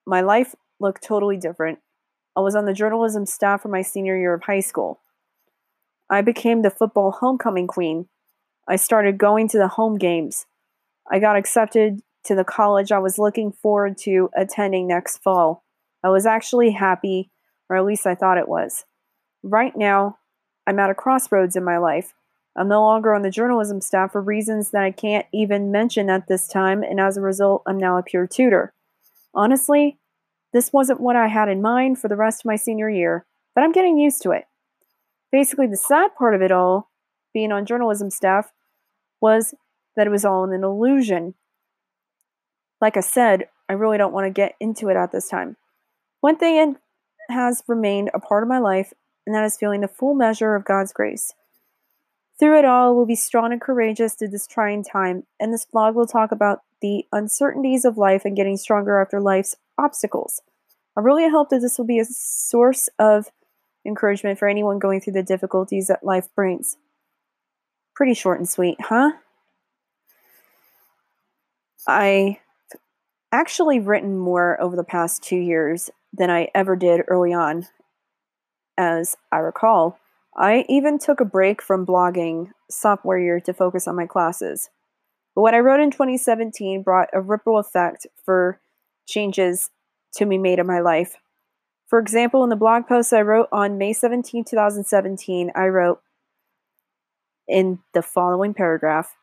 my 0.06 0.20
life 0.20 0.54
looked 0.78 1.02
totally 1.02 1.36
different. 1.36 1.78
I 2.36 2.40
was 2.40 2.54
on 2.54 2.64
the 2.64 2.72
journalism 2.72 3.26
staff 3.26 3.62
for 3.62 3.68
my 3.68 3.82
senior 3.82 4.16
year 4.16 4.34
of 4.34 4.44
high 4.44 4.60
school. 4.60 5.00
I 6.08 6.22
became 6.22 6.62
the 6.62 6.70
football 6.70 7.12
homecoming 7.12 7.66
queen. 7.66 8.08
I 8.66 8.76
started 8.76 9.18
going 9.18 9.48
to 9.48 9.58
the 9.58 9.68
home 9.68 9.98
games. 9.98 10.46
I 11.10 11.18
got 11.18 11.36
accepted 11.36 12.00
to 12.24 12.34
the 12.34 12.44
college 12.44 12.92
I 12.92 12.98
was 12.98 13.18
looking 13.18 13.52
forward 13.52 13.96
to 13.98 14.30
attending 14.36 14.86
next 14.86 15.18
fall. 15.18 15.64
I 16.02 16.08
was 16.08 16.26
actually 16.26 16.72
happy, 16.72 17.30
or 17.68 17.76
at 17.76 17.84
least 17.84 18.06
I 18.06 18.14
thought 18.14 18.38
it 18.38 18.48
was. 18.48 18.84
Right 19.42 19.76
now, 19.76 20.18
I'm 20.66 20.78
at 20.78 20.90
a 20.90 20.94
crossroads 20.94 21.56
in 21.56 21.64
my 21.64 21.78
life. 21.78 22.14
I'm 22.56 22.68
no 22.68 22.82
longer 22.82 23.14
on 23.14 23.22
the 23.22 23.30
journalism 23.30 23.80
staff 23.80 24.12
for 24.12 24.20
reasons 24.20 24.70
that 24.70 24.82
I 24.82 24.90
can't 24.90 25.26
even 25.32 25.70
mention 25.70 26.10
at 26.10 26.26
this 26.26 26.48
time, 26.48 26.82
and 26.82 27.00
as 27.00 27.16
a 27.16 27.22
result, 27.22 27.62
I'm 27.66 27.78
now 27.78 27.96
a 27.96 28.02
peer 28.02 28.26
tutor. 28.26 28.72
Honestly, 29.34 29.98
this 30.52 30.72
wasn't 30.72 31.00
what 31.00 31.16
I 31.16 31.28
had 31.28 31.48
in 31.48 31.62
mind 31.62 31.98
for 31.98 32.08
the 32.08 32.16
rest 32.16 32.40
of 32.40 32.46
my 32.46 32.56
senior 32.56 32.90
year, 32.90 33.24
but 33.54 33.62
I'm 33.62 33.72
getting 33.72 33.98
used 33.98 34.22
to 34.22 34.32
it. 34.32 34.44
Basically, 35.30 35.66
the 35.66 35.76
sad 35.76 36.14
part 36.16 36.34
of 36.34 36.42
it 36.42 36.50
all, 36.50 36.90
being 37.32 37.52
on 37.52 37.66
journalism 37.66 38.10
staff, 38.10 38.52
was 39.20 39.54
that 39.96 40.06
it 40.06 40.10
was 40.10 40.24
all 40.24 40.44
an 40.44 40.64
illusion. 40.64 41.34
Like 42.80 42.96
I 42.96 43.00
said, 43.00 43.44
I 43.68 43.74
really 43.74 43.98
don't 43.98 44.12
want 44.12 44.26
to 44.26 44.30
get 44.30 44.56
into 44.58 44.88
it 44.88 44.96
at 44.96 45.12
this 45.12 45.28
time. 45.28 45.56
One 46.20 46.36
thing 46.36 46.76
has 47.28 47.62
remained 47.66 48.10
a 48.12 48.20
part 48.20 48.42
of 48.42 48.48
my 48.48 48.58
life, 48.58 48.92
and 49.26 49.34
that 49.34 49.44
is 49.44 49.56
feeling 49.56 49.80
the 49.80 49.88
full 49.88 50.14
measure 50.14 50.54
of 50.54 50.64
God's 50.64 50.92
grace. 50.92 51.34
Through 52.38 52.58
it 52.58 52.64
all, 52.64 52.96
we'll 52.96 53.06
be 53.06 53.16
strong 53.16 53.52
and 53.52 53.60
courageous 53.60 54.14
through 54.14 54.28
this 54.28 54.46
trying 54.46 54.82
time, 54.82 55.24
and 55.38 55.52
this 55.52 55.66
blog 55.66 55.94
will 55.94 56.06
talk 56.06 56.32
about 56.32 56.60
the 56.80 57.06
uncertainties 57.12 57.84
of 57.84 57.98
life 57.98 58.24
and 58.24 58.36
getting 58.36 58.56
stronger 58.56 59.00
after 59.00 59.20
life's 59.20 59.56
obstacles. 59.76 60.40
I 60.96 61.00
really 61.00 61.28
hope 61.28 61.50
that 61.50 61.60
this 61.60 61.78
will 61.78 61.86
be 61.86 61.98
a 61.98 62.04
source 62.04 62.88
of 62.98 63.30
encouragement 63.86 64.38
for 64.38 64.48
anyone 64.48 64.78
going 64.78 65.00
through 65.00 65.14
the 65.14 65.22
difficulties 65.22 65.86
that 65.86 66.04
life 66.04 66.28
brings. 66.34 66.76
Pretty 67.94 68.14
short 68.14 68.38
and 68.38 68.48
sweet, 68.48 68.78
huh? 68.80 69.12
I 71.86 72.38
actually 73.32 73.80
written 73.80 74.18
more 74.18 74.60
over 74.60 74.76
the 74.76 74.84
past 74.84 75.22
two 75.22 75.36
years 75.36 75.90
than 76.12 76.30
I 76.30 76.48
ever 76.54 76.76
did 76.76 77.02
early 77.08 77.32
on, 77.32 77.66
as 78.76 79.16
I 79.30 79.38
recall. 79.38 79.98
I 80.36 80.64
even 80.68 80.98
took 80.98 81.20
a 81.20 81.24
break 81.24 81.60
from 81.62 81.86
blogging 81.86 82.50
sophomore 82.70 83.18
year 83.18 83.40
to 83.40 83.52
focus 83.52 83.88
on 83.88 83.96
my 83.96 84.06
classes. 84.06 84.70
But 85.34 85.42
what 85.42 85.54
I 85.54 85.60
wrote 85.60 85.80
in 85.80 85.90
2017 85.90 86.82
brought 86.82 87.08
a 87.12 87.20
ripple 87.20 87.58
effect 87.58 88.06
for 88.24 88.60
changes 89.06 89.70
to 90.16 90.26
be 90.26 90.38
made 90.38 90.58
in 90.58 90.66
my 90.66 90.80
life. 90.80 91.16
For 91.86 91.98
example, 91.98 92.44
in 92.44 92.50
the 92.50 92.56
blog 92.56 92.86
post 92.86 93.12
I 93.12 93.22
wrote 93.22 93.48
on 93.50 93.78
May 93.78 93.92
17, 93.92 94.44
2017, 94.44 95.50
I 95.54 95.66
wrote 95.66 96.00
in 97.48 97.80
the 97.94 98.02
following 98.02 98.54
paragraph 98.54 99.16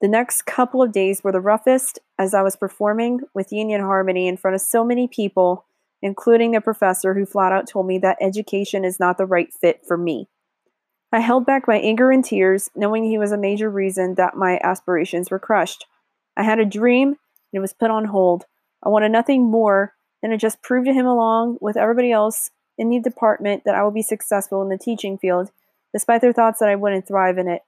The 0.00 0.08
next 0.08 0.42
couple 0.42 0.82
of 0.82 0.92
days 0.92 1.22
were 1.22 1.32
the 1.32 1.40
roughest 1.40 2.00
as 2.18 2.34
I 2.34 2.42
was 2.42 2.56
performing 2.56 3.20
with 3.34 3.52
Union 3.52 3.80
Harmony 3.80 4.26
in 4.26 4.36
front 4.36 4.56
of 4.56 4.60
so 4.60 4.84
many 4.84 5.06
people, 5.06 5.64
including 6.02 6.52
the 6.52 6.60
professor 6.60 7.14
who 7.14 7.26
flat 7.26 7.52
out 7.52 7.66
told 7.66 7.86
me 7.86 7.98
that 7.98 8.18
education 8.20 8.84
is 8.84 9.00
not 9.00 9.18
the 9.18 9.26
right 9.26 9.52
fit 9.52 9.80
for 9.86 9.96
me. 9.96 10.28
I 11.10 11.20
held 11.20 11.46
back 11.46 11.66
my 11.66 11.78
anger 11.78 12.10
and 12.10 12.24
tears, 12.24 12.68
knowing 12.74 13.04
he 13.04 13.18
was 13.18 13.32
a 13.32 13.38
major 13.38 13.70
reason 13.70 14.14
that 14.16 14.36
my 14.36 14.60
aspirations 14.62 15.30
were 15.30 15.38
crushed. 15.38 15.86
I 16.36 16.42
had 16.42 16.58
a 16.58 16.66
dream, 16.66 17.08
and 17.08 17.16
it 17.54 17.60
was 17.60 17.72
put 17.72 17.90
on 17.90 18.06
hold. 18.06 18.44
I 18.84 18.90
wanted 18.90 19.10
nothing 19.10 19.50
more 19.50 19.94
than 20.20 20.30
to 20.30 20.36
just 20.36 20.62
prove 20.62 20.84
to 20.84 20.92
him, 20.92 21.06
along 21.06 21.58
with 21.60 21.76
everybody 21.76 22.12
else 22.12 22.50
in 22.76 22.90
the 22.90 23.00
department, 23.00 23.62
that 23.64 23.74
I 23.74 23.82
would 23.82 23.94
be 23.94 24.02
successful 24.02 24.62
in 24.62 24.68
the 24.68 24.78
teaching 24.78 25.16
field, 25.16 25.50
despite 25.94 26.20
their 26.20 26.32
thoughts 26.32 26.60
that 26.60 26.68
I 26.68 26.76
wouldn't 26.76 27.08
thrive 27.08 27.38
in 27.38 27.48
it. 27.48 27.62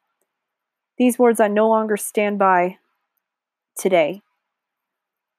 These 0.98 1.18
words 1.18 1.40
I 1.40 1.48
no 1.48 1.68
longer 1.68 1.96
stand 1.96 2.38
by 2.38 2.76
today. 3.78 4.20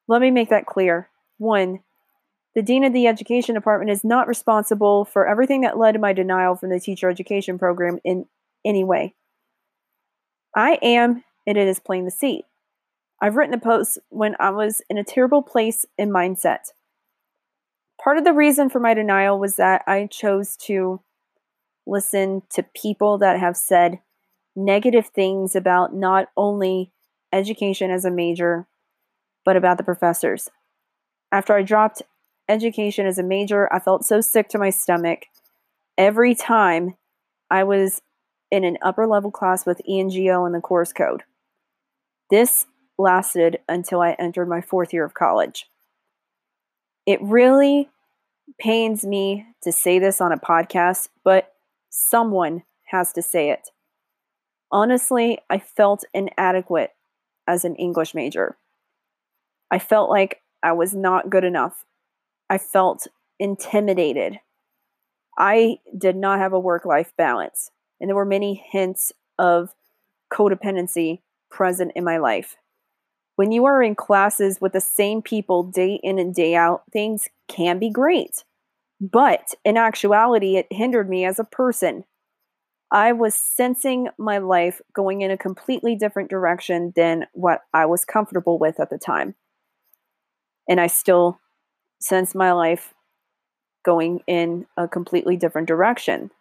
Let 0.08 0.22
me 0.22 0.32
make 0.32 0.50
that 0.50 0.66
clear. 0.66 1.10
One, 1.38 1.82
the 2.56 2.62
dean 2.62 2.84
of 2.84 2.94
the 2.94 3.08
education 3.08 3.56
department 3.56 3.92
is 3.92 4.04
not 4.04 4.28
responsible 4.28 5.06
for 5.06 5.28
everything 5.28 5.62
that 5.62 5.78
led 5.78 5.94
to 5.94 6.00
my 6.00 6.14
denial 6.14 6.56
from 6.56 6.70
the 6.70 6.80
teacher 6.80 7.10
education 7.10 7.58
program 7.58 8.00
in 8.04 8.26
any 8.66 8.84
way. 8.84 9.16
I 10.56 10.78
am, 10.82 11.24
and 11.48 11.58
it 11.58 11.68
is 11.68 11.80
plain 11.80 12.06
to 12.06 12.12
see. 12.12 12.44
I've 13.22 13.36
written 13.36 13.54
a 13.54 13.60
post 13.60 14.00
when 14.10 14.36
I 14.40 14.50
was 14.50 14.82
in 14.90 14.98
a 14.98 15.04
terrible 15.04 15.42
place 15.42 15.86
in 15.98 16.10
mindset. 16.10 16.72
Part 18.04 18.18
of 18.18 18.24
the 18.24 18.34
reason 18.34 18.70
for 18.70 18.80
my 18.80 18.94
denial 18.94 19.40
was 19.40 19.56
that 19.58 19.84
I 19.88 20.08
chose 20.08 20.58
to 20.66 21.02
listen 21.86 22.42
to 22.50 22.64
people 22.64 23.18
that 23.20 23.40
have 23.40 23.56
said 23.56 24.00
negative 24.56 25.08
things 25.08 25.56
about 25.56 25.94
not 25.94 26.28
only 26.36 26.92
education 27.32 27.92
as 27.92 28.04
a 28.04 28.12
major, 28.12 28.68
but 29.46 29.56
about 29.56 29.78
the 29.78 29.84
professors. 29.84 30.50
After 31.32 31.56
I 31.56 31.62
dropped 31.62 32.02
education 32.52 33.06
as 33.06 33.18
a 33.18 33.24
major, 33.24 33.72
I 33.74 33.80
felt 33.80 34.06
so 34.06 34.22
sick 34.22 34.50
to 34.50 34.60
my 34.60 34.70
stomach 34.70 35.26
every 35.98 36.36
time 36.36 36.96
I 37.50 37.64
was 37.64 38.02
in 38.52 38.64
an 38.64 38.78
upper 38.82 39.08
level 39.08 39.32
class 39.32 39.66
with 39.66 39.82
ENGO 39.88 40.46
and 40.46 40.54
the 40.54 40.60
course 40.60 40.92
code. 40.92 41.24
This 42.30 42.66
lasted 42.98 43.60
until 43.68 44.02
I 44.02 44.16
entered 44.20 44.48
my 44.48 44.62
fourth 44.62 44.94
year 44.94 45.06
of 45.06 45.14
college. 45.14 45.68
It 47.06 47.22
really 47.22 47.90
pains 48.60 49.06
me 49.06 49.46
to 49.64 49.72
say 49.72 49.98
this 50.00 50.22
on 50.22 50.32
a 50.32 50.38
podcast, 50.38 51.10
but 51.24 51.54
someone 51.90 52.64
has 52.88 53.14
to 53.14 53.22
say 53.22 53.50
it. 53.50 53.70
Honestly, 54.72 55.40
I 55.50 55.60
felt 55.60 56.04
inadequate 56.14 56.92
as 57.48 57.66
an 57.66 57.76
English 57.76 58.14
major. 58.14 58.58
I 59.70 59.80
felt 59.80 60.10
like 60.10 60.42
I 60.64 60.74
was 60.74 60.94
not 60.94 61.30
good 61.30 61.44
enough. 61.44 61.86
I 62.52 62.58
felt 62.58 63.08
intimidated. 63.40 64.42
I 65.38 65.78
did 65.98 66.18
not 66.18 66.40
have 66.40 66.52
a 66.52 66.60
work 66.60 66.84
life 66.84 67.14
balance, 67.18 67.72
and 67.98 68.10
there 68.10 68.16
were 68.16 68.26
many 68.26 68.62
hints 68.74 69.14
of 69.40 69.74
codependency 70.34 71.22
present 71.50 71.94
in 71.96 72.04
my 72.04 72.18
life. 72.18 72.58
When 73.38 73.54
you 73.54 73.64
are 73.64 73.82
in 73.82 73.96
classes 73.96 74.60
with 74.60 74.74
the 74.74 74.82
same 74.82 75.22
people 75.22 75.64
day 75.64 75.98
in 76.04 76.20
and 76.20 76.36
day 76.36 76.54
out, 76.54 76.84
things 76.92 77.30
can 77.48 77.80
be 77.80 77.90
great. 77.90 78.44
But 79.00 79.54
in 79.64 79.78
actuality, 79.78 80.58
it 80.58 80.68
hindered 80.70 81.10
me 81.10 81.24
as 81.24 81.40
a 81.40 81.46
person. 81.46 82.04
I 82.92 83.14
was 83.14 83.34
sensing 83.34 84.10
my 84.18 84.40
life 84.40 84.82
going 84.92 85.22
in 85.22 85.32
a 85.32 85.38
completely 85.38 85.96
different 85.96 86.30
direction 86.30 86.92
than 86.98 87.28
what 87.32 87.62
I 87.74 87.86
was 87.86 88.04
comfortable 88.04 88.60
with 88.60 88.78
at 88.82 88.90
the 88.90 88.98
time. 88.98 89.36
And 90.68 90.82
I 90.82 90.88
still 90.88 91.40
sense 92.02 92.36
my 92.36 92.52
life 92.52 92.94
going 93.84 94.22
in 94.28 94.66
a 94.78 94.88
completely 94.88 95.38
different 95.38 95.68
direction. 95.68 96.32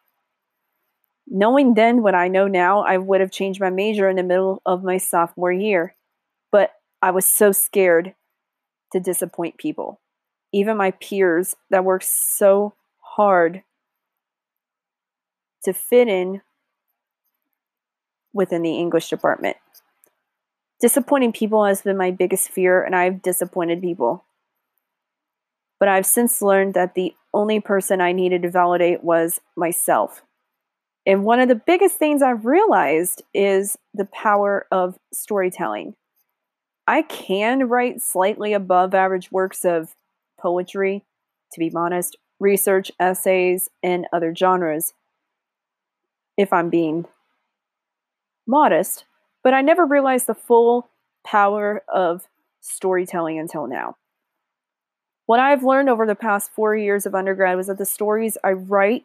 Knowing 1.26 1.74
then 1.74 2.02
what 2.02 2.14
I 2.14 2.28
know 2.28 2.48
now, 2.48 2.80
I 2.82 2.98
would 2.98 3.20
have 3.20 3.30
changed 3.30 3.60
my 3.60 3.70
major 3.70 4.08
in 4.08 4.16
the 4.16 4.22
middle 4.22 4.60
of 4.66 4.82
my 4.82 4.98
sophomore 4.98 5.52
year. 5.52 5.94
But 6.50 6.72
I 7.00 7.12
was 7.12 7.24
so 7.24 7.52
scared 7.52 8.14
to 8.92 9.00
disappoint 9.00 9.56
people, 9.56 10.00
even 10.52 10.76
my 10.76 10.90
peers 10.90 11.54
that 11.70 11.84
worked 11.84 12.04
so 12.04 12.74
hard 12.98 13.62
to 15.64 15.72
fit 15.72 16.08
in 16.08 16.42
within 18.32 18.62
the 18.62 18.76
English 18.76 19.08
department. 19.08 19.56
Disappointing 20.80 21.32
people 21.32 21.64
has 21.64 21.82
been 21.82 21.96
my 21.96 22.10
biggest 22.10 22.48
fear, 22.48 22.82
and 22.82 22.96
I've 22.96 23.22
disappointed 23.22 23.82
people. 23.82 24.24
But 25.80 25.88
I've 25.88 26.06
since 26.06 26.40
learned 26.40 26.74
that 26.74 26.94
the 26.94 27.14
only 27.34 27.58
person 27.58 28.00
I 28.00 28.12
needed 28.12 28.42
to 28.42 28.50
validate 28.50 29.02
was 29.02 29.40
myself. 29.56 30.22
And 31.06 31.24
one 31.24 31.40
of 31.40 31.48
the 31.48 31.54
biggest 31.54 31.96
things 31.96 32.22
I've 32.22 32.44
realized 32.44 33.22
is 33.34 33.76
the 33.94 34.04
power 34.04 34.66
of 34.70 34.98
storytelling. 35.12 35.96
I 36.86 37.02
can 37.02 37.68
write 37.68 38.02
slightly 38.02 38.52
above 38.52 38.94
average 38.94 39.32
works 39.32 39.64
of 39.64 39.94
poetry, 40.38 41.04
to 41.52 41.58
be 41.58 41.72
honest, 41.74 42.16
research, 42.38 42.92
essays, 43.00 43.70
and 43.82 44.06
other 44.12 44.34
genres, 44.34 44.92
if 46.36 46.52
I'm 46.52 46.70
being 46.70 47.06
modest, 48.46 49.04
but 49.42 49.54
I 49.54 49.62
never 49.62 49.86
realized 49.86 50.26
the 50.26 50.34
full 50.34 50.90
power 51.24 51.82
of 51.88 52.26
storytelling 52.60 53.38
until 53.38 53.66
now. 53.66 53.96
What 55.30 55.38
I've 55.38 55.62
learned 55.62 55.88
over 55.88 56.06
the 56.06 56.16
past 56.16 56.50
four 56.50 56.74
years 56.74 57.06
of 57.06 57.14
undergrad 57.14 57.56
was 57.56 57.68
that 57.68 57.78
the 57.78 57.86
stories 57.86 58.36
I 58.42 58.50
write 58.50 59.04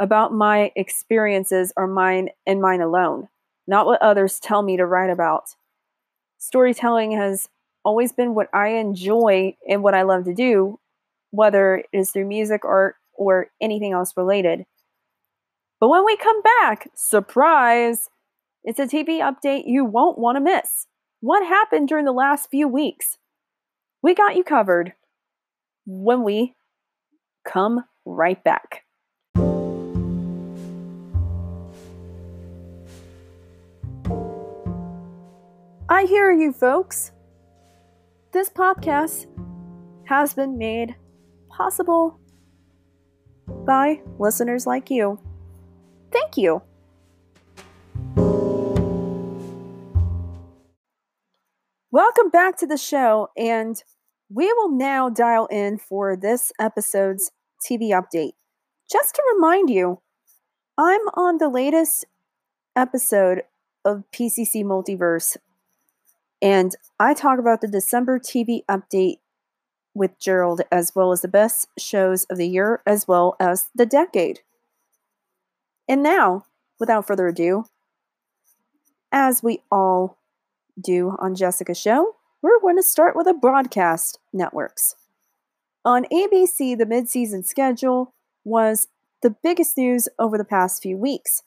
about 0.00 0.32
my 0.32 0.72
experiences 0.74 1.72
are 1.76 1.86
mine 1.86 2.30
and 2.44 2.60
mine 2.60 2.80
alone, 2.80 3.28
not 3.64 3.86
what 3.86 4.02
others 4.02 4.40
tell 4.40 4.62
me 4.62 4.76
to 4.76 4.84
write 4.84 5.10
about. 5.10 5.54
Storytelling 6.38 7.12
has 7.12 7.48
always 7.84 8.10
been 8.10 8.34
what 8.34 8.48
I 8.52 8.70
enjoy 8.70 9.56
and 9.68 9.84
what 9.84 9.94
I 9.94 10.02
love 10.02 10.24
to 10.24 10.34
do, 10.34 10.80
whether 11.30 11.76
it 11.76 11.86
is 11.92 12.10
through 12.10 12.26
music, 12.26 12.64
art, 12.64 12.96
or 13.12 13.46
anything 13.60 13.92
else 13.92 14.16
related. 14.16 14.66
But 15.78 15.88
when 15.88 16.04
we 16.04 16.16
come 16.16 16.42
back, 16.42 16.90
surprise, 16.96 18.10
it's 18.64 18.80
a 18.80 18.88
TV 18.88 19.20
update 19.20 19.68
you 19.68 19.84
won't 19.84 20.18
want 20.18 20.34
to 20.34 20.40
miss. 20.40 20.88
What 21.20 21.46
happened 21.46 21.86
during 21.86 22.06
the 22.06 22.10
last 22.10 22.50
few 22.50 22.66
weeks? 22.66 23.18
We 24.02 24.16
got 24.16 24.34
you 24.34 24.42
covered 24.42 24.94
when 25.86 26.22
we 26.22 26.54
come 27.44 27.84
right 28.04 28.42
back. 28.42 28.82
I 35.88 36.04
hear 36.06 36.32
you, 36.32 36.52
folks. 36.52 37.12
This 38.32 38.48
podcast 38.48 39.26
has 40.06 40.34
been 40.34 40.58
made 40.58 40.96
possible 41.48 42.18
by 43.66 44.00
listeners 44.18 44.66
like 44.66 44.90
you. 44.90 45.20
Thank 46.10 46.36
you. 46.36 46.62
Welcome 51.90 52.30
back 52.30 52.56
to 52.58 52.66
the 52.66 52.76
show, 52.76 53.28
and 53.36 53.80
we 54.34 54.52
will 54.52 54.70
now 54.70 55.08
dial 55.08 55.46
in 55.46 55.78
for 55.78 56.16
this 56.16 56.50
episode's 56.58 57.30
TV 57.64 57.90
update. 57.90 58.32
Just 58.90 59.14
to 59.14 59.22
remind 59.34 59.70
you, 59.70 60.00
I'm 60.76 61.02
on 61.14 61.38
the 61.38 61.48
latest 61.48 62.04
episode 62.74 63.42
of 63.84 64.02
PCC 64.12 64.64
Multiverse 64.64 65.36
and 66.42 66.74
I 66.98 67.14
talk 67.14 67.38
about 67.38 67.60
the 67.60 67.68
December 67.68 68.18
TV 68.18 68.64
update 68.68 69.18
with 69.94 70.18
Gerald, 70.18 70.62
as 70.70 70.92
well 70.94 71.12
as 71.12 71.22
the 71.22 71.28
best 71.28 71.68
shows 71.78 72.24
of 72.24 72.36
the 72.36 72.48
year, 72.48 72.82
as 72.84 73.06
well 73.06 73.36
as 73.38 73.68
the 73.74 73.86
decade. 73.86 74.40
And 75.88 76.02
now, 76.02 76.44
without 76.80 77.06
further 77.06 77.28
ado, 77.28 77.64
as 79.12 79.42
we 79.42 79.62
all 79.70 80.18
do 80.78 81.16
on 81.20 81.34
Jessica's 81.34 81.80
show, 81.80 82.16
we're 82.44 82.60
going 82.60 82.76
to 82.76 82.82
start 82.82 83.16
with 83.16 83.24
the 83.24 83.32
broadcast 83.32 84.18
networks. 84.30 84.96
On 85.82 86.04
ABC, 86.12 86.76
the 86.76 86.84
mid-season 86.84 87.42
schedule 87.42 88.12
was 88.44 88.88
the 89.22 89.34
biggest 89.42 89.78
news 89.78 90.10
over 90.18 90.36
the 90.36 90.44
past 90.44 90.82
few 90.82 90.98
weeks. 90.98 91.42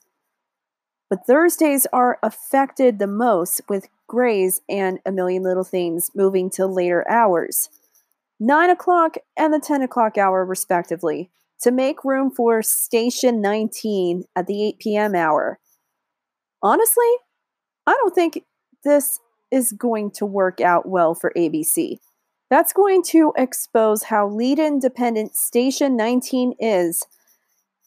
But 1.08 1.24
Thursdays 1.24 1.86
are 1.92 2.18
affected 2.20 2.98
the 2.98 3.06
most 3.06 3.60
with 3.68 3.86
Grey's 4.08 4.60
and 4.68 4.98
A 5.06 5.12
Million 5.12 5.44
Little 5.44 5.62
Things 5.62 6.10
moving 6.16 6.50
to 6.50 6.66
later 6.66 7.08
hours, 7.08 7.68
9 8.40 8.68
o'clock 8.68 9.18
and 9.36 9.54
the 9.54 9.60
10 9.60 9.82
o'clock 9.82 10.18
hour, 10.18 10.44
respectively, 10.44 11.30
to 11.60 11.70
make 11.70 12.04
room 12.04 12.28
for 12.28 12.60
Station 12.60 13.40
19 13.40 14.24
at 14.34 14.48
the 14.48 14.66
8 14.66 14.78
p.m. 14.80 15.14
hour. 15.14 15.60
Honestly, 16.60 17.06
I 17.86 17.92
don't 17.92 18.16
think 18.16 18.42
this 18.82 19.20
is 19.50 19.72
going 19.72 20.10
to 20.12 20.26
work 20.26 20.60
out 20.60 20.88
well 20.88 21.14
for 21.14 21.32
ABC. 21.36 21.98
That's 22.50 22.72
going 22.72 23.02
to 23.04 23.32
expose 23.36 24.04
how 24.04 24.28
lead 24.28 24.58
independent 24.58 25.36
Station 25.36 25.96
19 25.96 26.54
is. 26.58 27.04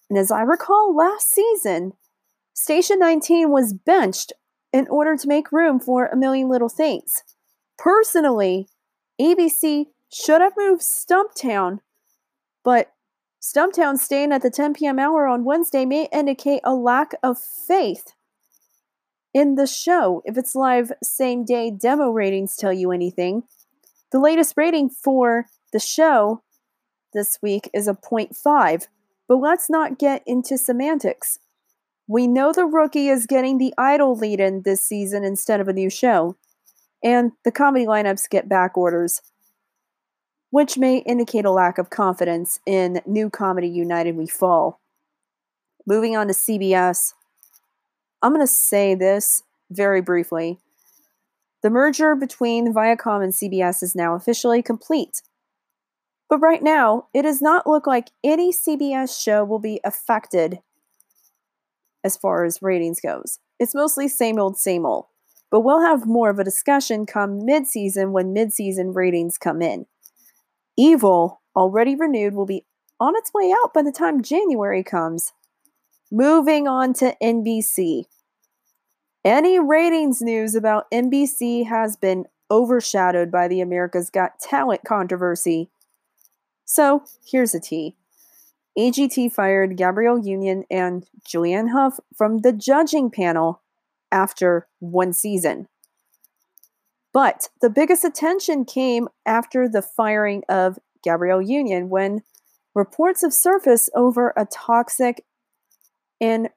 And 0.10 0.18
as 0.18 0.32
I 0.32 0.42
recall 0.42 0.96
last 0.96 1.32
season, 1.32 1.94
Station 2.54 3.00
19 3.00 3.50
was 3.50 3.74
benched 3.74 4.34
in 4.72 4.88
order 4.88 5.18
to 5.18 5.28
make 5.28 5.52
room 5.52 5.80
for 5.80 6.06
a 6.06 6.18
million 6.18 6.50
little 6.50 6.70
things. 6.70 7.24
Personally, 7.78 8.68
ABC 9.20 9.88
should 10.12 10.42
have 10.42 10.54
moved 10.58 10.82
Stumptown, 10.82 11.80
but 12.64 12.94
Stumptown 13.42 13.98
staying 13.98 14.32
at 14.32 14.44
the 14.44 14.52
10 14.52 14.74
p.m. 14.74 15.00
hour 15.00 15.26
on 15.26 15.44
Wednesday 15.44 15.86
may 15.86 16.08
indicate 16.14 16.62
a 16.64 16.76
lack 16.76 17.16
of 17.24 17.40
faith 17.40 18.14
in 19.34 19.56
the 19.56 19.68
show. 19.68 20.22
If 20.26 20.38
its 20.38 20.56
live 20.56 20.92
same 21.04 21.46
day 21.46 21.72
demo 21.72 22.10
ratings 22.10 22.56
tell 22.56 22.74
you 22.74 22.92
anything, 22.92 23.44
the 24.12 24.20
latest 24.20 24.54
rating 24.58 24.90
for 24.90 25.46
the 25.72 25.80
show 25.80 26.44
this 27.14 27.40
week 27.42 27.70
is 27.74 27.88
a 27.88 27.94
0.5. 27.94 28.88
But 29.28 29.38
let's 29.38 29.70
not 29.70 29.98
get 29.98 30.24
into 30.26 30.58
semantics. 30.58 31.40
We 32.08 32.28
know 32.28 32.52
the 32.52 32.66
rookie 32.66 33.08
is 33.08 33.26
getting 33.26 33.58
the 33.58 33.74
idol 33.78 34.16
lead 34.16 34.42
in 34.42 34.64
this 34.64 34.86
season 34.86 35.24
instead 35.24 35.62
of 35.62 35.70
a 35.70 35.74
new 35.74 35.90
show, 35.90 36.36
and 37.02 37.32
the 37.46 37.52
comedy 37.52 37.86
lineups 37.86 38.30
get 38.30 38.50
back 38.50 38.78
orders, 38.78 39.22
which 40.50 40.78
may 40.78 40.98
indicate 40.98 41.46
a 41.46 41.52
lack 41.52 41.78
of 41.78 41.90
confidence 41.90 42.60
in 42.66 43.02
New 43.06 43.30
Comedy 43.30 43.70
United 43.70 44.18
We 44.18 44.28
Fall. 44.28 44.82
Moving 45.88 46.18
on 46.18 46.28
to 46.28 46.34
CBS, 46.34 47.14
I'm 48.22 48.34
going 48.34 48.46
to 48.46 48.52
say 48.52 48.96
this 48.96 49.44
very 49.70 50.02
briefly. 50.02 50.60
The 51.64 51.70
merger 51.70 52.16
between 52.16 52.74
Viacom 52.74 53.24
and 53.24 53.34
CBS 53.34 53.84
is 53.84 53.96
now 53.96 54.16
officially 54.16 54.62
complete. 54.62 55.22
But 56.30 56.40
right 56.40 56.64
now, 56.64 57.08
it 57.14 57.24
does 57.24 57.42
not 57.42 57.68
look 57.68 57.86
like 57.86 58.10
any 58.24 58.54
CBS 58.54 59.22
show 59.22 59.44
will 59.44 59.60
be 59.60 59.80
affected 59.84 60.60
as 62.04 62.18
far 62.18 62.46
as 62.46 62.62
ratings 62.62 63.00
goes. 63.00 63.40
It's 63.60 63.76
mostly 63.76 64.08
same 64.08 64.40
old, 64.40 64.58
same 64.58 64.86
old. 64.86 65.06
But 65.52 65.62
we'll 65.62 65.82
have 65.82 66.08
more 66.08 66.30
of 66.30 66.40
a 66.40 66.44
discussion 66.44 67.06
come 67.06 67.46
mid 67.46 67.68
season 67.68 68.14
when 68.14 68.34
mid 68.34 68.54
season 68.54 68.94
ratings 68.94 69.38
come 69.38 69.62
in. 69.62 69.86
Evil, 70.78 71.42
already 71.56 71.96
renewed, 71.96 72.34
will 72.34 72.46
be 72.46 72.66
on 73.00 73.16
its 73.18 73.32
way 73.34 73.54
out 73.64 73.74
by 73.74 73.84
the 73.84 73.92
time 73.92 74.24
January 74.24 74.84
comes. 74.84 75.34
Moving 76.14 76.68
on 76.68 76.94
to 76.96 77.16
NBC. 77.24 78.04
Any 79.24 79.60
ratings 79.60 80.22
news 80.22 80.56
about 80.56 80.92
NBC 80.92 81.68
has 81.68 81.96
been 81.96 82.26
overshadowed 82.50 83.32
by 83.32 83.48
the 83.48 83.62
America's 83.62 84.10
Got 84.10 84.38
Talent 84.40 84.82
controversy. 84.86 85.70
So 86.66 87.04
here's 87.26 87.56
a 87.56 87.62
tea. 87.62 87.96
AGT 88.78 89.32
fired 89.32 89.78
Gabrielle 89.78 90.20
Union 90.20 90.66
and 90.70 91.08
Julianne 91.26 91.72
Hough 91.72 92.00
from 92.14 92.40
the 92.40 92.52
judging 92.52 93.10
panel 93.10 93.62
after 94.12 94.68
one 94.80 95.14
season. 95.14 95.70
But 97.14 97.48
the 97.62 97.70
biggest 97.70 98.04
attention 98.04 98.66
came 98.66 99.08
after 99.26 99.70
the 99.70 99.82
firing 99.82 100.44
of 100.50 100.78
Gabrielle 101.04 101.42
Union 101.42 101.90
when 101.90 102.24
reports 102.74 103.22
have 103.22 103.34
surfaced 103.34 103.90
over 103.96 104.34
a 104.36 104.46
toxic 104.46 105.26
and 106.22 106.50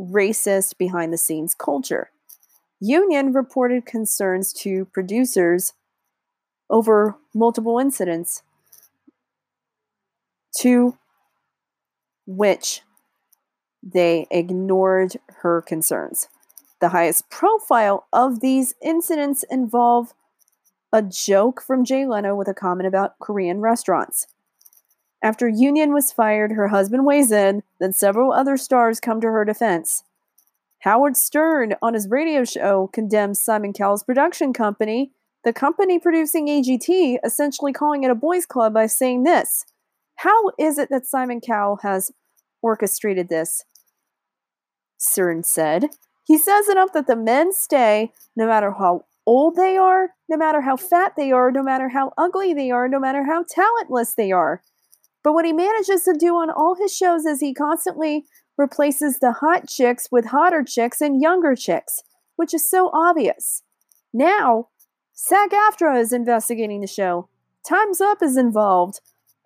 racist 0.00 0.78
behind 0.78 1.12
the 1.12 1.18
scenes 1.18 1.54
culture. 1.54 2.10
Union 2.80 3.32
reported 3.32 3.84
concerns 3.84 4.52
to 4.52 4.84
producers 4.86 5.72
over 6.70 7.16
multiple 7.34 7.78
incidents, 7.78 8.42
to 10.60 10.96
which 12.26 12.82
they 13.82 14.26
ignored 14.30 15.16
her 15.38 15.60
concerns. 15.60 16.28
The 16.80 16.90
highest 16.90 17.28
profile 17.30 18.06
of 18.12 18.40
these 18.40 18.74
incidents 18.80 19.44
involve 19.50 20.14
a 20.92 21.02
joke 21.02 21.60
from 21.60 21.84
Jay 21.84 22.06
Leno 22.06 22.36
with 22.36 22.48
a 22.48 22.54
comment 22.54 22.86
about 22.86 23.18
Korean 23.18 23.60
restaurants. 23.60 24.28
After 25.22 25.48
Union 25.48 25.92
was 25.92 26.12
fired, 26.12 26.52
her 26.52 26.68
husband 26.68 27.04
weighs 27.04 27.32
in, 27.32 27.62
then 27.80 27.92
several 27.92 28.32
other 28.32 28.56
stars 28.56 29.00
come 29.00 29.20
to 29.20 29.28
her 29.28 29.44
defense. 29.44 30.04
Howard 30.80 31.16
Stern, 31.16 31.74
on 31.82 31.94
his 31.94 32.08
radio 32.08 32.44
show, 32.44 32.88
condemns 32.92 33.40
Simon 33.40 33.72
Cowell's 33.72 34.04
production 34.04 34.52
company, 34.52 35.10
the 35.44 35.52
company 35.52 35.98
producing 35.98 36.46
AGT, 36.46 37.18
essentially 37.24 37.72
calling 37.72 38.04
it 38.04 38.10
a 38.10 38.14
boys' 38.14 38.46
club 38.46 38.74
by 38.74 38.86
saying 38.86 39.24
this 39.24 39.64
How 40.16 40.50
is 40.58 40.78
it 40.78 40.88
that 40.90 41.06
Simon 41.06 41.40
Cowell 41.40 41.80
has 41.82 42.12
orchestrated 42.62 43.28
this? 43.28 43.64
Stern 44.98 45.42
said. 45.42 45.86
He 46.24 46.38
says 46.38 46.68
enough 46.68 46.92
that 46.92 47.06
the 47.06 47.16
men 47.16 47.52
stay 47.52 48.12
no 48.36 48.46
matter 48.46 48.72
how 48.72 49.06
old 49.26 49.56
they 49.56 49.76
are, 49.76 50.10
no 50.28 50.36
matter 50.36 50.60
how 50.60 50.76
fat 50.76 51.14
they 51.16 51.32
are, 51.32 51.50
no 51.50 51.62
matter 51.62 51.88
how 51.88 52.12
ugly 52.18 52.52
they 52.52 52.70
are, 52.70 52.88
no 52.88 53.00
matter 53.00 53.24
how 53.24 53.44
talentless 53.48 54.14
they 54.14 54.30
are. 54.30 54.62
But 55.28 55.34
what 55.34 55.44
he 55.44 55.52
manages 55.52 56.04
to 56.04 56.14
do 56.18 56.36
on 56.36 56.48
all 56.48 56.74
his 56.74 56.96
shows 56.96 57.26
is 57.26 57.40
he 57.40 57.52
constantly 57.52 58.24
replaces 58.56 59.18
the 59.18 59.32
hot 59.32 59.68
chicks 59.68 60.08
with 60.10 60.24
hotter 60.24 60.64
chicks 60.66 61.02
and 61.02 61.20
younger 61.20 61.54
chicks, 61.54 62.02
which 62.36 62.54
is 62.54 62.66
so 62.66 62.90
obvious. 62.94 63.62
Now, 64.10 64.68
SAG 65.12 65.50
AFTRA 65.50 66.00
is 66.00 66.14
investigating 66.14 66.80
the 66.80 66.86
show. 66.86 67.28
Time's 67.62 68.00
Up 68.00 68.22
is 68.22 68.38
involved. 68.38 69.00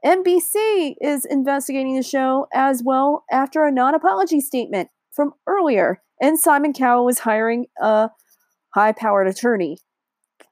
NBC 0.05 0.95
is 1.01 1.25
investigating 1.25 1.97
the 1.97 2.05
show 2.05 2.47
as 2.55 2.85
well 2.85 3.25
after 3.29 3.64
a 3.64 3.73
non 3.73 3.92
apology 3.92 4.40
statement 4.40 4.88
from 5.11 5.33
earlier. 5.49 6.01
And 6.21 6.38
Simon 6.38 6.75
Cowell 6.75 7.09
is 7.09 7.18
hiring 7.18 7.66
a 7.81 8.11
high 8.73 8.92
powered 8.92 9.27
attorney. 9.27 9.79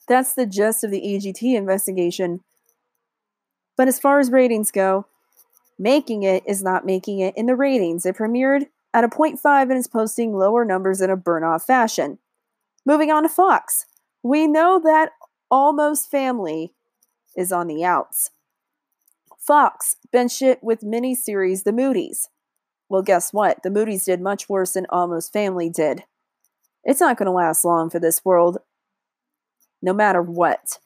That's 0.09 0.35
the 0.35 0.45
gist 0.45 0.83
of 0.83 0.91
the 0.91 1.03
AGT 1.03 1.55
investigation. 1.57 2.41
But 3.77 3.87
as 3.87 4.01
far 4.01 4.19
as 4.19 4.33
ratings 4.33 4.73
go, 4.73 5.07
Making 5.81 6.25
it 6.25 6.43
is 6.47 6.63
not 6.63 6.85
making 6.85 7.21
it 7.21 7.35
in 7.39 7.47
the 7.47 7.57
ratings. 7.57 8.05
It 8.05 8.19
premiered 8.19 8.67
at 8.93 9.03
a 9.03 9.09
0.5 9.09 9.63
and 9.63 9.73
is 9.73 9.89
posting 9.89 10.35
lower 10.35 10.63
numbers 10.63 11.01
in 11.01 11.09
a 11.09 11.17
burn 11.17 11.43
off 11.43 11.65
fashion. 11.65 12.19
Moving 12.85 13.11
on 13.11 13.23
to 13.23 13.31
Fox. 13.31 13.87
We 14.23 14.47
know 14.47 14.79
that 14.85 15.13
Almost 15.51 16.11
Family 16.11 16.75
is 17.35 17.51
on 17.51 17.67
the 17.67 17.83
outs. 17.83 18.31
Fox 19.39 19.97
benched 20.13 20.43
it 20.43 20.63
with 20.63 20.83
miniseries 20.83 21.65
The 21.65 21.73
Moody's. 21.73 22.29
Well, 22.91 23.01
guess 23.01 23.33
what? 23.33 23.63
The 23.63 23.71
Moody's 23.71 24.05
did 24.05 24.21
much 24.21 24.51
worse 24.51 24.73
than 24.73 24.85
Almost 24.91 25.33
Family 25.33 25.71
did. 25.71 26.05
It's 26.85 27.01
not 27.01 27.17
going 27.17 27.25
to 27.25 27.33
last 27.33 27.65
long 27.65 27.89
for 27.89 27.99
this 27.99 28.23
world, 28.23 28.59
no 29.81 29.95
matter 29.95 30.21
what. 30.21 30.79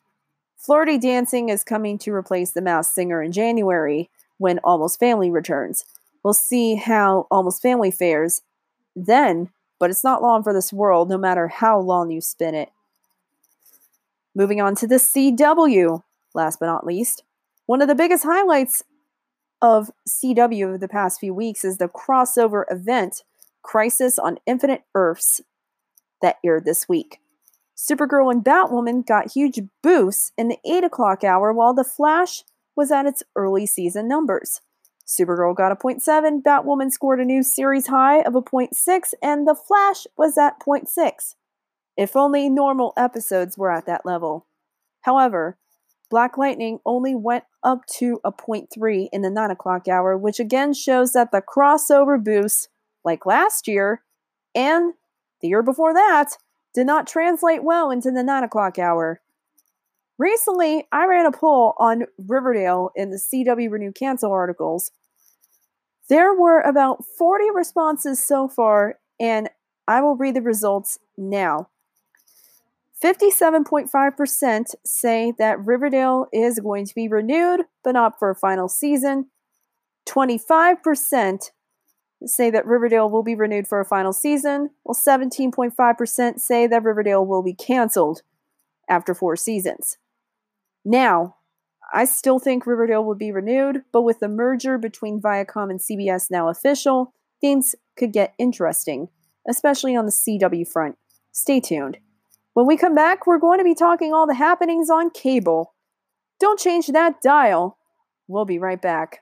Flirty 0.57 0.99
Dancing 0.99 1.49
is 1.49 1.65
coming 1.65 1.99
to 1.99 2.15
replace 2.15 2.53
The 2.53 2.63
Masked 2.63 2.95
Singer 2.95 3.21
in 3.21 3.33
January, 3.33 4.09
when 4.39 4.59
Almost 4.65 4.99
Family 4.99 5.31
returns. 5.31 5.85
We'll 6.23 6.35
see 6.35 6.77
how 6.77 7.27
Almost 7.31 7.63
Family 7.63 7.91
fares 7.91 8.43
then, 8.97 9.51
but 9.79 9.91
it's 9.91 10.05
not 10.05 10.23
long 10.23 10.43
for 10.43 10.53
this 10.53 10.73
world, 10.73 11.09
no 11.09 11.19
matter 11.19 11.49
how 11.49 11.79
long 11.79 12.11
you 12.11 12.21
spin 12.21 12.55
it. 12.55 12.71
Moving 14.35 14.61
on 14.61 14.75
to 14.77 14.87
the 14.87 14.97
CW, 14.97 16.03
last 16.35 16.59
but 16.61 16.67
not 16.67 16.87
least. 16.87 17.23
One 17.67 17.81
of 17.81 17.89
the 17.89 17.95
biggest 17.95 18.25
highlights 18.25 18.83
of 19.63 19.91
CW 20.09 20.75
of 20.75 20.81
the 20.81 20.89
past 20.89 21.21
few 21.21 21.33
weeks 21.33 21.65
is 21.65 21.79
the 21.79 21.89
crossover 21.89 22.65
event 22.71 23.23
Crisis 23.63 24.19
on 24.19 24.39
Infinite 24.47 24.83
Earths 24.95 25.41
that 26.21 26.37
aired 26.45 26.65
this 26.65 26.89
week. 26.89 27.19
Supergirl 27.77 28.31
and 28.31 28.45
Batwoman 28.45 29.07
got 29.07 29.33
huge 29.33 29.61
boosts 29.83 30.33
in 30.37 30.49
the 30.49 30.59
8 30.65 30.85
o'clock 30.85 31.25
hour, 31.25 31.53
while 31.53 31.75
The 31.75 31.85
Flash 31.85 32.45
was 32.77 32.91
at 32.91 33.07
its 33.07 33.23
early 33.37 33.67
season 33.67 34.09
numbers. 34.09 34.61
Supergirl 35.07 35.55
got 35.55 35.73
a 35.73 35.77
0.7, 35.77 36.43
Batwoman 36.43 36.91
scored 36.91 37.21
a 37.21 37.25
new 37.25 37.43
series 37.43 37.89
high 37.89 38.21
of 38.21 38.35
a 38.35 38.43
0.6, 38.43 39.15
and 39.23 39.47
The 39.47 39.55
Flash 39.55 40.07
was 40.17 40.39
at 40.39 40.61
0.6. 40.61 41.35
If 41.97 42.17
only 42.17 42.49
normal 42.49 42.93
episodes 42.97 43.57
were 43.59 43.71
at 43.71 43.87
that 43.87 44.07
level. 44.07 44.47
However, 45.03 45.59
Black 46.11 46.39
Lightning 46.39 46.79
only 46.87 47.15
went 47.15 47.45
up 47.63 47.87
to 47.99 48.21
a 48.25 48.33
0.3 48.33 49.09
in 49.13 49.23
the 49.23 49.31
9 49.31 49.51
o'clock 49.51 49.89
hour, 49.89 50.17
which 50.17 50.41
again 50.41 50.73
shows 50.73 51.13
that 51.13 51.31
the 51.33 51.43
crossover 51.43 52.23
boost, 52.23 52.69
like 53.05 53.27
last 53.27 53.69
year 53.69 54.03
and 54.55 54.95
the 55.41 55.49
year 55.49 55.63
before 55.63 55.93
that, 55.93 56.37
did 56.75 56.87
not 56.87 57.07
translate 57.07 57.63
well 57.65 57.91
into 57.91 58.11
the 58.11 58.23
9 58.23 58.45
o'clock 58.45 58.79
hour. 58.79 59.21
Recently, 60.19 60.87
I 60.93 61.07
ran 61.07 61.27
a 61.27 61.33
poll 61.33 61.75
on 61.79 62.05
Riverdale 62.19 62.91
in 62.95 63.11
the 63.11 63.17
CW 63.19 63.71
Renew 63.71 63.93
Cancel 63.93 64.31
articles. 64.33 64.93
There 66.09 66.35
were 66.35 66.61
about 66.61 67.05
40 67.19 67.51
responses 67.53 68.25
so 68.25 68.47
far, 68.47 69.01
and 69.19 69.51
I 69.89 70.03
will 70.03 70.17
read 70.17 70.37
the 70.37 70.43
results 70.43 70.99
now. 71.17 71.69
57.5% 73.03 74.65
say 74.87 75.33
that 75.39 75.65
Riverdale 75.65 76.27
is 76.33 76.61
going 76.61 76.87
to 76.87 76.95
be 76.95 77.09
renewed, 77.09 77.63
but 77.83 77.93
not 77.93 78.19
for 78.19 78.31
a 78.31 78.37
final 78.37 78.69
season. 78.69 79.31
25% 80.09 81.51
say 82.27 82.51
that 82.51 82.67
Riverdale 82.67 83.11
will 83.11 83.23
be 83.23 83.35
renewed 83.35 83.67
for 83.67 83.81
a 83.81 83.85
final 83.85 84.13
season, 84.13 84.71
while 84.85 84.95
17.5% 84.95 86.39
say 86.39 86.67
that 86.67 86.83
Riverdale 86.83 87.27
will 87.27 87.43
be 87.43 87.55
canceled 87.55 88.23
after 88.89 89.15
four 89.15 89.37
seasons. 89.37 89.99
Now, 90.85 91.37
I 91.93 92.05
still 92.05 92.39
think 92.39 92.67
Riverdale 92.67 93.05
will 93.05 93.15
be 93.15 93.33
renewed, 93.33 93.85
but 93.93 94.03
with 94.03 94.21
the 94.21 94.29
merger 94.29 94.77
between 94.79 95.21
Viacom 95.21 95.71
and 95.71 95.81
CBS 95.81 96.31
now 96.31 96.49
official, 96.49 97.15
things 97.41 97.75
could 97.97 98.13
get 98.13 98.35
interesting, 98.39 99.09
especially 99.49 99.97
on 99.97 100.05
the 100.05 100.13
CW 100.13 100.67
front. 100.67 100.97
Stay 101.33 101.61
tuned. 101.61 101.99
When 102.53 102.67
we 102.67 102.77
come 102.77 102.95
back, 102.95 103.27
we're 103.27 103.39
going 103.39 103.59
to 103.59 103.65
be 103.65 103.75
talking 103.75 104.13
all 104.13 104.27
the 104.27 104.35
happenings 104.35 104.91
on 104.91 105.11
cable. 105.11 105.75
Don't 106.39 106.59
change 106.59 106.89
that 106.89 107.23
dial. 107.23 107.79
We'll 108.29 108.45
be 108.45 108.59
right 108.59 108.81
back. 108.81 109.21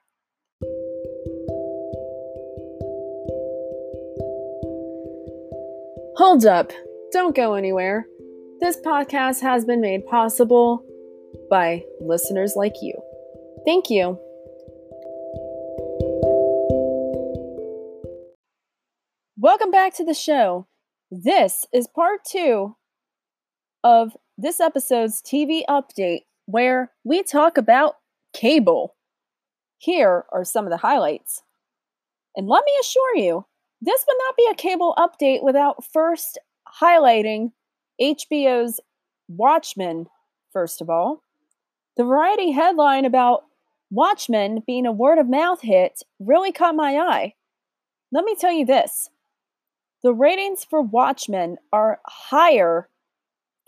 Hold 6.16 6.44
up. 6.44 6.72
Don't 7.12 7.34
go 7.34 7.54
anywhere. 7.54 8.06
This 8.60 8.78
podcast 8.78 9.40
has 9.40 9.64
been 9.64 9.80
made 9.80 10.06
possible 10.06 10.84
by 11.52 11.84
listeners 12.00 12.54
like 12.56 12.76
you. 12.80 12.94
Thank 13.66 13.90
you. 13.90 14.18
Welcome 19.36 19.70
back 19.70 19.94
to 19.96 20.04
the 20.04 20.14
show. 20.14 20.66
This 21.10 21.66
is 21.70 21.86
part 21.86 22.20
two 22.24 22.76
of 23.84 24.16
this 24.38 24.60
episode's 24.60 25.20
TV 25.20 25.60
update 25.68 26.20
where 26.46 26.90
we 27.04 27.22
talk 27.22 27.58
about 27.58 27.96
cable. 28.32 28.94
Here 29.76 30.24
are 30.32 30.44
some 30.44 30.64
of 30.64 30.70
the 30.70 30.78
highlights. 30.78 31.42
And 32.34 32.48
let 32.48 32.64
me 32.64 32.72
assure 32.80 33.16
you, 33.16 33.44
this 33.78 34.06
would 34.08 34.16
not 34.26 34.36
be 34.38 34.48
a 34.50 34.54
cable 34.54 34.94
update 34.96 35.42
without 35.42 35.84
first 35.84 36.38
highlighting 36.80 37.52
HBO's 38.00 38.80
Watchmen, 39.28 40.06
first 40.50 40.80
of 40.80 40.88
all. 40.88 41.22
The 41.96 42.04
Variety 42.04 42.52
headline 42.52 43.04
about 43.04 43.44
Watchmen 43.90 44.62
being 44.66 44.86
a 44.86 44.92
word 44.92 45.18
of 45.18 45.28
mouth 45.28 45.60
hit 45.60 46.02
really 46.18 46.50
caught 46.50 46.74
my 46.74 46.96
eye. 46.96 47.34
Let 48.10 48.24
me 48.24 48.34
tell 48.34 48.52
you 48.52 48.64
this 48.64 49.10
the 50.02 50.14
ratings 50.14 50.64
for 50.64 50.80
Watchmen 50.82 51.58
are 51.72 52.00
higher 52.06 52.88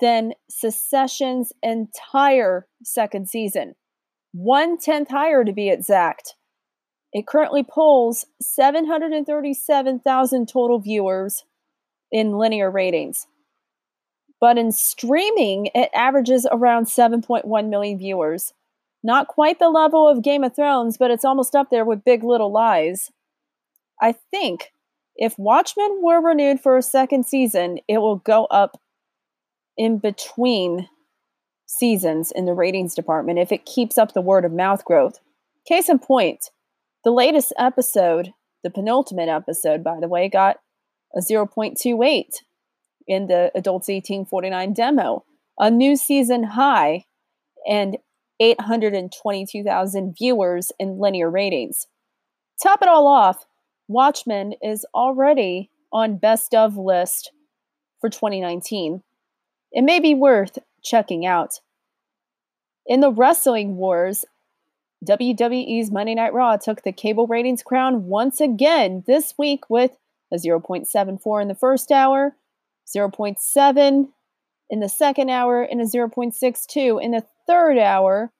than 0.00 0.32
Succession's 0.48 1.52
entire 1.62 2.66
second 2.82 3.28
season. 3.28 3.74
One 4.32 4.78
tenth 4.78 5.10
higher 5.10 5.44
to 5.44 5.52
be 5.52 5.68
exact. 5.68 6.36
It 7.12 7.26
currently 7.26 7.62
polls 7.62 8.24
737,000 8.40 10.48
total 10.48 10.78
viewers 10.80 11.44
in 12.10 12.38
linear 12.38 12.70
ratings. 12.70 13.26
But 14.44 14.58
in 14.58 14.72
streaming, 14.72 15.70
it 15.74 15.88
averages 15.94 16.46
around 16.52 16.84
7.1 16.84 17.68
million 17.70 17.96
viewers. 17.96 18.52
Not 19.02 19.26
quite 19.26 19.58
the 19.58 19.70
level 19.70 20.06
of 20.06 20.20
Game 20.20 20.44
of 20.44 20.54
Thrones, 20.54 20.98
but 20.98 21.10
it's 21.10 21.24
almost 21.24 21.56
up 21.56 21.70
there 21.70 21.86
with 21.86 22.04
Big 22.04 22.22
Little 22.22 22.52
Lies. 22.52 23.10
I 24.02 24.12
think 24.12 24.74
if 25.16 25.38
Watchmen 25.38 26.00
were 26.02 26.20
renewed 26.20 26.60
for 26.60 26.76
a 26.76 26.82
second 26.82 27.24
season, 27.24 27.78
it 27.88 28.02
will 28.02 28.16
go 28.16 28.44
up 28.50 28.78
in 29.78 29.96
between 29.96 30.90
seasons 31.64 32.30
in 32.30 32.44
the 32.44 32.52
ratings 32.52 32.94
department 32.94 33.38
if 33.38 33.50
it 33.50 33.64
keeps 33.64 33.96
up 33.96 34.12
the 34.12 34.20
word 34.20 34.44
of 34.44 34.52
mouth 34.52 34.84
growth. 34.84 35.20
Case 35.66 35.88
in 35.88 35.98
point, 35.98 36.50
the 37.02 37.10
latest 37.10 37.54
episode, 37.56 38.34
the 38.62 38.68
penultimate 38.68 39.30
episode, 39.30 39.82
by 39.82 40.00
the 40.00 40.08
way, 40.08 40.28
got 40.28 40.58
a 41.16 41.20
0.28 41.20 42.26
in 43.06 43.26
the 43.26 43.50
Adults 43.54 43.88
1849 43.88 44.72
demo, 44.72 45.24
a 45.58 45.70
new 45.70 45.96
season 45.96 46.42
high, 46.44 47.04
and 47.68 47.98
822,000 48.40 50.14
viewers 50.18 50.72
in 50.78 50.98
linear 50.98 51.30
ratings. 51.30 51.86
Top 52.62 52.82
it 52.82 52.88
all 52.88 53.06
off, 53.06 53.44
Watchmen 53.88 54.54
is 54.62 54.86
already 54.94 55.70
on 55.92 56.16
best 56.16 56.54
of 56.54 56.76
list 56.76 57.30
for 58.00 58.08
2019. 58.08 59.02
It 59.72 59.82
may 59.82 60.00
be 60.00 60.14
worth 60.14 60.58
checking 60.82 61.26
out. 61.26 61.60
In 62.86 63.00
the 63.00 63.10
wrestling 63.10 63.76
wars, 63.76 64.24
WWE's 65.04 65.90
Monday 65.90 66.14
Night 66.14 66.32
Raw 66.32 66.56
took 66.56 66.82
the 66.82 66.92
cable 66.92 67.26
ratings 67.26 67.62
crown 67.62 68.04
once 68.06 68.40
again 68.40 69.04
this 69.06 69.34
week 69.38 69.68
with 69.68 69.92
a 70.32 70.36
0.74 70.36 71.42
in 71.42 71.48
the 71.48 71.54
first 71.54 71.90
hour, 71.90 72.36
0.7 72.86 74.08
in 74.70 74.80
the 74.80 74.88
second 74.88 75.30
hour, 75.30 75.62
and 75.62 75.80
a 75.80 75.84
0.62 75.84 77.02
in 77.02 77.10
the 77.12 77.24
third 77.46 77.78
hour, 77.78 78.32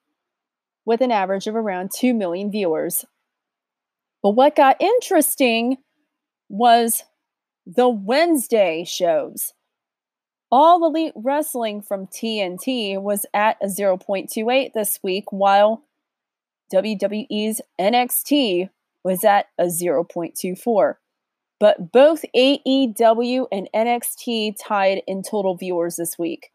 with 0.84 1.00
an 1.00 1.10
average 1.10 1.46
of 1.46 1.54
around 1.54 1.90
2 1.94 2.14
million 2.14 2.50
viewers. 2.50 3.04
But 4.22 4.30
what 4.30 4.56
got 4.56 4.80
interesting 4.80 5.78
was 6.48 7.04
the 7.66 7.88
Wednesday 7.88 8.84
shows. 8.84 9.52
All 10.50 10.84
Elite 10.86 11.12
Wrestling 11.16 11.82
from 11.82 12.06
TNT 12.06 13.00
was 13.00 13.26
at 13.34 13.56
a 13.62 13.66
0.28 13.66 14.72
this 14.72 15.00
week, 15.02 15.32
while 15.32 15.82
WWE's 16.72 17.60
NXT 17.80 18.70
was 19.02 19.24
at 19.24 19.46
a 19.58 19.64
0.24. 19.64 20.94
But 21.64 21.92
both 21.92 22.26
AEW 22.36 23.46
and 23.50 23.70
NXT 23.74 24.56
tied 24.62 25.00
in 25.06 25.22
total 25.22 25.56
viewers 25.56 25.96
this 25.96 26.18
week. 26.18 26.50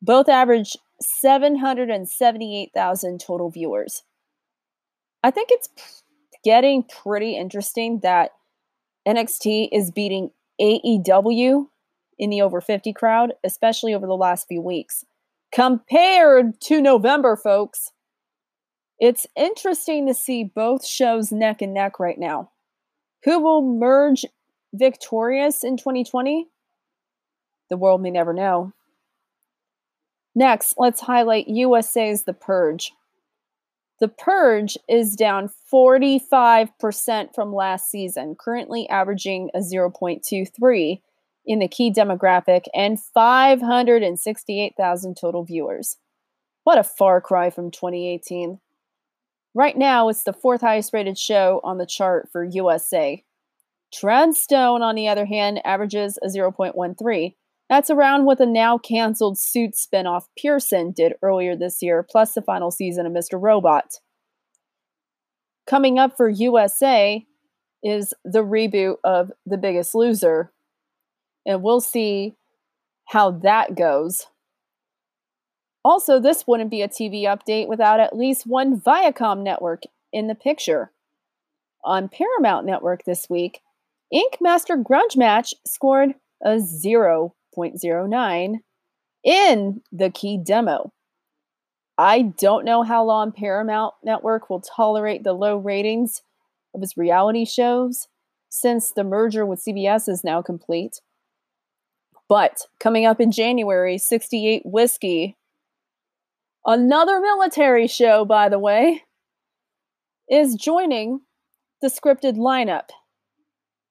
Both 0.00 0.30
averaged 0.30 0.78
778,000 1.02 3.20
total 3.20 3.50
viewers. 3.50 4.02
I 5.22 5.30
think 5.30 5.50
it's 5.52 5.68
getting 6.42 6.84
pretty 6.84 7.36
interesting 7.36 8.00
that 8.02 8.30
NXT 9.06 9.68
is 9.72 9.90
beating 9.90 10.30
AEW 10.58 11.66
in 12.18 12.30
the 12.30 12.40
over 12.40 12.62
50 12.62 12.94
crowd, 12.94 13.34
especially 13.44 13.92
over 13.92 14.06
the 14.06 14.16
last 14.16 14.48
few 14.48 14.62
weeks. 14.62 15.04
Compared 15.52 16.58
to 16.62 16.80
November, 16.80 17.36
folks, 17.36 17.92
it's 18.98 19.26
interesting 19.36 20.06
to 20.06 20.14
see 20.14 20.44
both 20.44 20.86
shows 20.86 21.30
neck 21.30 21.60
and 21.60 21.74
neck 21.74 22.00
right 22.00 22.18
now. 22.18 22.48
Who 23.24 23.40
will 23.40 23.62
merge 23.62 24.24
victorious 24.72 25.62
in 25.62 25.76
2020? 25.76 26.48
The 27.68 27.76
world 27.76 28.00
may 28.02 28.10
never 28.10 28.32
know. 28.32 28.72
Next, 30.34 30.74
let's 30.78 31.02
highlight 31.02 31.48
USA's 31.48 32.24
The 32.24 32.32
Purge. 32.32 32.92
The 34.00 34.08
Purge 34.08 34.78
is 34.88 35.16
down 35.16 35.50
45% 35.70 37.34
from 37.34 37.54
last 37.54 37.90
season, 37.90 38.34
currently 38.38 38.88
averaging 38.88 39.50
a 39.52 39.58
0.23 39.58 41.02
in 41.44 41.58
the 41.58 41.68
key 41.68 41.92
demographic 41.92 42.64
and 42.72 42.98
568,000 42.98 45.16
total 45.16 45.44
viewers. 45.44 45.98
What 46.64 46.78
a 46.78 46.84
far 46.84 47.20
cry 47.20 47.50
from 47.50 47.70
2018. 47.70 48.60
Right 49.54 49.76
now, 49.76 50.08
it's 50.08 50.22
the 50.22 50.32
fourth 50.32 50.60
highest 50.60 50.92
rated 50.92 51.18
show 51.18 51.60
on 51.64 51.78
the 51.78 51.86
chart 51.86 52.28
for 52.30 52.44
USA. 52.44 53.24
Treadstone, 53.92 54.80
on 54.80 54.94
the 54.94 55.08
other 55.08 55.26
hand, 55.26 55.60
averages 55.64 56.18
a 56.22 56.28
0.13. 56.28 57.34
That's 57.68 57.90
around 57.90 58.24
what 58.24 58.38
the 58.38 58.46
now 58.46 58.78
canceled 58.78 59.38
Suits 59.38 59.86
spinoff 59.86 60.24
Pearson 60.36 60.92
did 60.92 61.14
earlier 61.22 61.56
this 61.56 61.78
year, 61.82 62.06
plus 62.08 62.34
the 62.34 62.42
final 62.42 62.70
season 62.70 63.06
of 63.06 63.12
Mr. 63.12 63.40
Robot. 63.40 63.86
Coming 65.66 65.98
up 65.98 66.16
for 66.16 66.28
USA 66.28 67.24
is 67.82 68.12
the 68.24 68.44
reboot 68.44 68.96
of 69.04 69.30
The 69.46 69.56
Biggest 69.56 69.94
Loser, 69.94 70.52
and 71.46 71.62
we'll 71.62 71.80
see 71.80 72.34
how 73.06 73.30
that 73.30 73.74
goes. 73.76 74.26
Also, 75.84 76.20
this 76.20 76.46
wouldn't 76.46 76.70
be 76.70 76.82
a 76.82 76.88
TV 76.88 77.22
update 77.22 77.68
without 77.68 78.00
at 78.00 78.16
least 78.16 78.46
one 78.46 78.80
Viacom 78.80 79.42
network 79.42 79.82
in 80.12 80.26
the 80.26 80.34
picture. 80.34 80.92
On 81.84 82.08
Paramount 82.08 82.66
Network 82.66 83.04
this 83.04 83.30
week, 83.30 83.62
Ink 84.12 84.36
Master 84.40 84.76
Grudge 84.76 85.16
Match 85.16 85.54
scored 85.66 86.14
a 86.44 86.56
0.09 86.56 88.54
in 89.24 89.82
the 89.90 90.10
key 90.10 90.36
demo. 90.36 90.92
I 91.96 92.22
don't 92.22 92.64
know 92.64 92.82
how 92.82 93.04
long 93.04 93.32
Paramount 93.32 93.94
Network 94.02 94.50
will 94.50 94.60
tolerate 94.60 95.22
the 95.22 95.32
low 95.32 95.56
ratings 95.56 96.22
of 96.74 96.82
its 96.82 96.96
reality 96.96 97.44
shows 97.44 98.08
since 98.48 98.90
the 98.90 99.04
merger 99.04 99.46
with 99.46 99.64
CBS 99.64 100.08
is 100.08 100.24
now 100.24 100.42
complete. 100.42 101.00
But 102.28 102.66
coming 102.78 103.06
up 103.06 103.20
in 103.20 103.32
January, 103.32 103.98
68 103.98 104.62
Whiskey 104.64 105.36
Another 106.64 107.20
military 107.20 107.86
show, 107.86 108.24
by 108.24 108.48
the 108.48 108.58
way, 108.58 109.04
is 110.28 110.54
joining 110.54 111.22
the 111.80 111.88
scripted 111.88 112.36
lineup. 112.36 112.90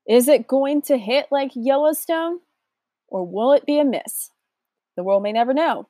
Is 0.08 0.28
it 0.28 0.48
going 0.48 0.82
to 0.84 0.98
hit 0.98 1.28
like 1.32 1.52
Yellowstone 1.56 2.40
or 3.08 3.26
will 3.26 3.54
it 3.54 3.66
be 3.66 3.80
a 3.80 3.86
miss? 3.86 4.32
The 4.96 5.04
world 5.04 5.24
may 5.24 5.32
never 5.32 5.54
know. 5.54 5.88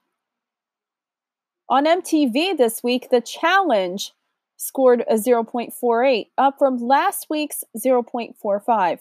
On 1.70 1.86
MTV 1.86 2.58
this 2.58 2.82
week, 2.84 3.10
The 3.10 3.22
Challenge 3.22 4.12
scored 4.58 5.04
a 5.10 5.16
0.48, 5.16 6.28
up 6.38 6.58
from 6.58 6.78
last 6.78 7.28
week's 7.30 7.64
0.45. 7.78 9.00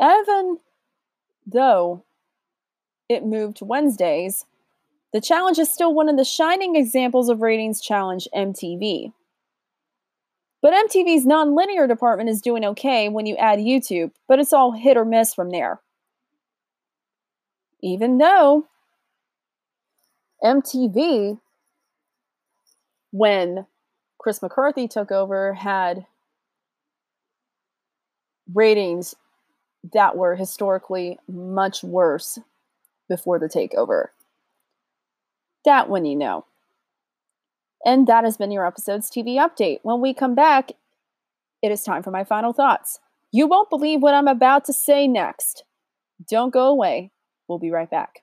Even 0.00 0.58
though 1.46 2.04
it 3.08 3.24
moved 3.24 3.60
Wednesdays, 3.62 4.46
the 5.16 5.20
challenge 5.22 5.58
is 5.58 5.70
still 5.70 5.94
one 5.94 6.10
of 6.10 6.18
the 6.18 6.26
shining 6.26 6.76
examples 6.76 7.30
of 7.30 7.40
ratings 7.40 7.80
challenge 7.80 8.28
MTV. 8.34 9.14
But 10.60 10.74
MTV's 10.74 11.24
nonlinear 11.24 11.88
department 11.88 12.28
is 12.28 12.42
doing 12.42 12.66
okay 12.66 13.08
when 13.08 13.24
you 13.24 13.34
add 13.36 13.58
YouTube, 13.58 14.10
but 14.28 14.38
it's 14.38 14.52
all 14.52 14.72
hit 14.72 14.98
or 14.98 15.06
miss 15.06 15.32
from 15.32 15.48
there. 15.48 15.80
Even 17.80 18.18
though 18.18 18.66
MTV, 20.44 21.40
when 23.10 23.64
Chris 24.18 24.42
McCarthy 24.42 24.86
took 24.86 25.10
over, 25.10 25.54
had 25.54 26.04
ratings 28.52 29.14
that 29.94 30.14
were 30.14 30.36
historically 30.36 31.18
much 31.26 31.82
worse 31.82 32.38
before 33.08 33.38
the 33.38 33.48
takeover. 33.48 34.08
That 35.66 35.90
one 35.90 36.04
you 36.04 36.14
know. 36.14 36.46
And 37.84 38.06
that 38.06 38.22
has 38.22 38.36
been 38.36 38.52
your 38.52 38.64
episode's 38.64 39.10
TV 39.10 39.34
update. 39.34 39.80
When 39.82 40.00
we 40.00 40.14
come 40.14 40.36
back, 40.36 40.70
it 41.60 41.72
is 41.72 41.82
time 41.82 42.04
for 42.04 42.12
my 42.12 42.22
final 42.22 42.52
thoughts. 42.52 43.00
You 43.32 43.48
won't 43.48 43.68
believe 43.68 44.00
what 44.00 44.14
I'm 44.14 44.28
about 44.28 44.64
to 44.66 44.72
say 44.72 45.08
next. 45.08 45.64
Don't 46.30 46.52
go 46.52 46.68
away. 46.68 47.10
We'll 47.48 47.58
be 47.58 47.72
right 47.72 47.90
back. 47.90 48.22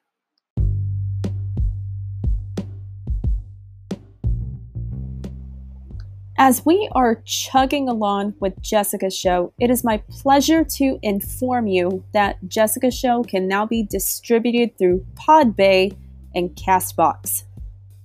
As 6.37 6.65
we 6.65 6.89
are 6.93 7.21
chugging 7.25 7.89
along 7.89 8.35
with 8.39 8.61
Jessica's 8.61 9.15
show, 9.15 9.51
it 9.59 9.69
is 9.69 9.83
my 9.83 9.97
pleasure 10.09 10.63
to 10.63 10.97
inform 11.03 11.67
you 11.67 12.05
that 12.13 12.37
Jessica's 12.47 12.97
show 12.97 13.21
can 13.21 13.49
now 13.49 13.65
be 13.65 13.83
distributed 13.83 14.77
through 14.77 15.05
Podbay 15.15 15.95
and 16.35 16.49
Castbox. 16.55 17.43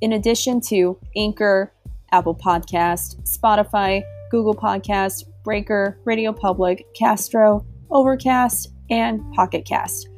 In 0.01 0.13
addition 0.13 0.61
to 0.69 0.99
Anchor, 1.17 1.73
Apple 2.13 2.35
Podcast, 2.35 3.23
Spotify, 3.25 4.03
Google 4.31 4.55
Podcast, 4.55 5.25
Breaker, 5.45 5.99
Radio 6.05 6.33
Public, 6.33 6.87
Castro, 6.95 7.65
Overcast, 7.91 8.69
and 8.91 9.21
Pocket 9.33 9.65
Cast. 9.65 10.09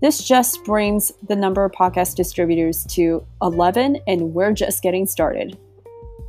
This 0.00 0.22
just 0.22 0.64
brings 0.64 1.10
the 1.26 1.34
number 1.34 1.64
of 1.64 1.72
podcast 1.72 2.14
distributors 2.14 2.84
to 2.90 3.26
11, 3.42 3.98
and 4.06 4.32
we're 4.32 4.52
just 4.52 4.82
getting 4.82 5.06
started. 5.06 5.58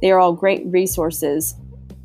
They 0.02 0.12
are 0.12 0.20
all 0.20 0.34
great 0.34 0.66
resources 0.66 1.56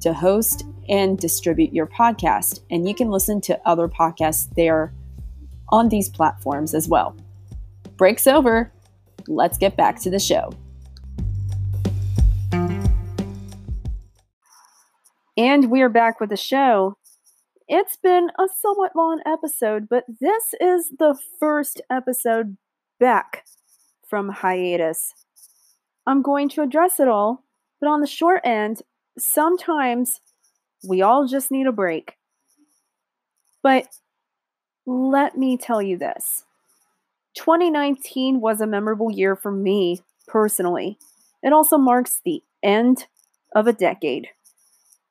to 0.00 0.12
host 0.12 0.64
and 0.90 1.18
distribute 1.18 1.72
your 1.72 1.86
podcast, 1.86 2.60
and 2.70 2.86
you 2.86 2.94
can 2.94 3.10
listen 3.10 3.40
to 3.42 3.58
other 3.66 3.88
podcasts 3.88 4.54
there 4.56 4.92
on 5.70 5.88
these 5.88 6.10
platforms 6.10 6.74
as 6.74 6.86
well. 6.86 7.16
Break's 7.96 8.26
over. 8.26 8.70
Let's 9.26 9.58
get 9.58 9.76
back 9.76 10.00
to 10.02 10.10
the 10.10 10.18
show. 10.18 10.52
And 15.36 15.70
we 15.70 15.82
are 15.82 15.88
back 15.88 16.20
with 16.20 16.30
the 16.30 16.36
show. 16.36 16.96
It's 17.66 17.96
been 17.96 18.30
a 18.38 18.46
somewhat 18.60 18.94
long 18.94 19.20
episode, 19.26 19.88
but 19.88 20.04
this 20.20 20.54
is 20.60 20.90
the 20.98 21.18
first 21.40 21.80
episode 21.90 22.56
back 23.00 23.44
from 24.06 24.28
hiatus. 24.28 25.12
I'm 26.06 26.22
going 26.22 26.48
to 26.50 26.62
address 26.62 27.00
it 27.00 27.08
all, 27.08 27.42
but 27.80 27.88
on 27.88 28.00
the 28.00 28.06
short 28.06 28.42
end, 28.44 28.82
sometimes 29.18 30.20
we 30.86 31.02
all 31.02 31.26
just 31.26 31.50
need 31.50 31.66
a 31.66 31.72
break. 31.72 32.16
But 33.62 33.88
let 34.86 35.36
me 35.36 35.56
tell 35.56 35.80
you 35.80 35.96
this 35.96 36.44
2019 37.34 38.40
was 38.40 38.60
a 38.60 38.66
memorable 38.66 39.10
year 39.10 39.36
for 39.36 39.50
me 39.50 40.00
personally. 40.26 40.98
It 41.42 41.52
also 41.52 41.76
marks 41.76 42.20
the 42.24 42.42
end 42.62 43.06
of 43.54 43.66
a 43.66 43.72
decade. 43.72 44.28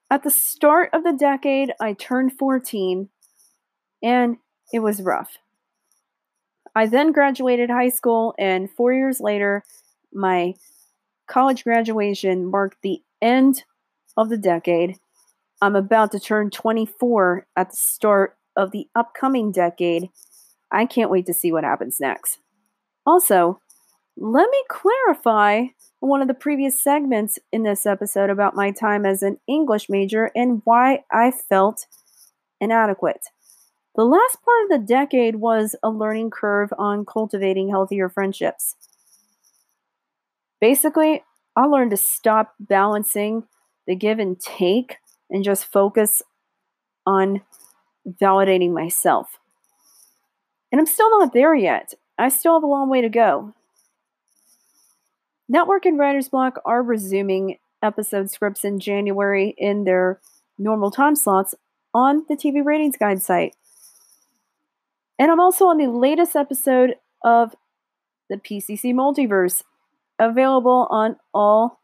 At 0.10 0.24
the 0.24 0.32
start 0.32 0.90
of 0.94 1.04
the 1.04 1.14
decade, 1.14 1.74
I 1.80 1.94
turned 1.94 2.34
14 2.38 3.10
and 4.02 4.38
it 4.72 4.80
was 4.80 5.02
rough. 5.02 5.38
I 6.76 6.88
then 6.88 7.12
graduated 7.12 7.70
high 7.70 7.90
school, 7.90 8.34
and 8.40 8.70
four 8.70 8.94
years 8.94 9.20
later, 9.20 9.64
my 10.12 10.56
college 11.28 11.64
graduation 11.64 12.50
marked 12.50 12.82
the 12.82 13.02
end 13.22 13.64
of 14.18 14.30
the 14.30 14.38
decade. 14.38 14.98
I'm 15.62 15.76
about 15.76 16.12
to 16.12 16.20
turn 16.20 16.50
24 16.50 17.48
at 17.56 17.70
the 17.70 17.76
start 17.76 18.38
of 18.56 18.72
the 18.72 18.88
upcoming 18.96 19.52
decade. 19.52 20.10
I 20.74 20.86
can't 20.86 21.12
wait 21.12 21.26
to 21.28 21.34
see 21.34 21.52
what 21.52 21.64
happens 21.64 21.98
next. 22.00 22.40
Also, 23.06 23.60
let 24.18 24.50
me 24.50 24.64
clarify 24.70 25.66
one 26.00 26.22
of 26.22 26.28
the 26.28 26.34
previous 26.34 26.82
segments 26.82 27.40
in 27.52 27.64
this 27.64 27.86
episode 27.86 28.30
about 28.30 28.56
my 28.56 28.72
time 28.72 29.06
as 29.06 29.24
an 29.24 29.40
English 29.48 29.90
major 29.90 30.32
and 30.36 30.62
why 30.66 31.04
I 31.12 31.32
felt 31.32 31.86
inadequate. 32.60 33.22
The 33.96 34.04
last 34.04 34.40
part 34.44 34.64
of 34.64 34.70
the 34.70 34.86
decade 34.86 35.36
was 35.36 35.76
a 35.84 35.90
learning 35.90 36.32
curve 36.32 36.74
on 36.78 37.06
cultivating 37.06 37.70
healthier 37.70 38.10
friendships. 38.10 38.76
Basically, 40.60 41.24
I 41.56 41.66
learned 41.66 41.92
to 41.92 41.98
stop 41.98 42.54
balancing 42.60 43.44
the 43.86 43.96
give 43.96 44.18
and 44.18 44.40
take 44.40 44.98
and 45.30 45.44
just 45.44 45.72
focus 45.72 46.22
on 47.06 47.42
validating 48.22 48.74
myself. 48.74 49.40
And 50.74 50.80
I'm 50.80 50.88
still 50.88 51.20
not 51.20 51.34
there 51.34 51.54
yet. 51.54 51.94
I 52.18 52.30
still 52.30 52.56
have 52.56 52.64
a 52.64 52.68
long 52.68 52.90
way 52.90 53.02
to 53.02 53.10
go. 53.10 53.54
Network 55.48 55.86
and 55.86 56.00
Writer's 56.00 56.30
Block 56.30 56.60
are 56.66 56.82
resuming 56.82 57.60
episode 57.84 58.32
scripts 58.32 58.66
in 58.66 58.80
January 58.80 59.54
in 59.56 59.84
their 59.84 60.20
normal 60.58 60.90
time 60.90 61.16
slots 61.16 61.54
on 61.94 62.26
the 62.28 62.36
TV 62.36 62.66
Ratings 62.66 62.98
Guide 62.98 63.22
site. 63.22 63.56
And 65.20 65.30
I'm 65.30 65.40
also 65.40 65.68
on 65.68 65.78
the 65.78 65.92
latest 65.92 66.36
episode 66.36 66.96
of 67.24 67.56
the 68.28 68.38
PCC 68.38 68.96
Multiverse, 68.96 69.62
available 70.18 70.88
on 70.90 71.18
all 71.36 71.82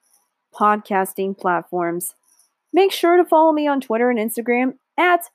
podcasting 0.52 1.38
platforms. 1.38 2.16
Make 2.74 2.92
sure 2.92 3.18
to 3.18 3.24
follow 3.24 3.52
me 3.52 3.68
on 3.68 3.82
Twitter 3.82 4.10
and 4.10 4.18
Instagram 4.18 4.78
at 4.98 5.26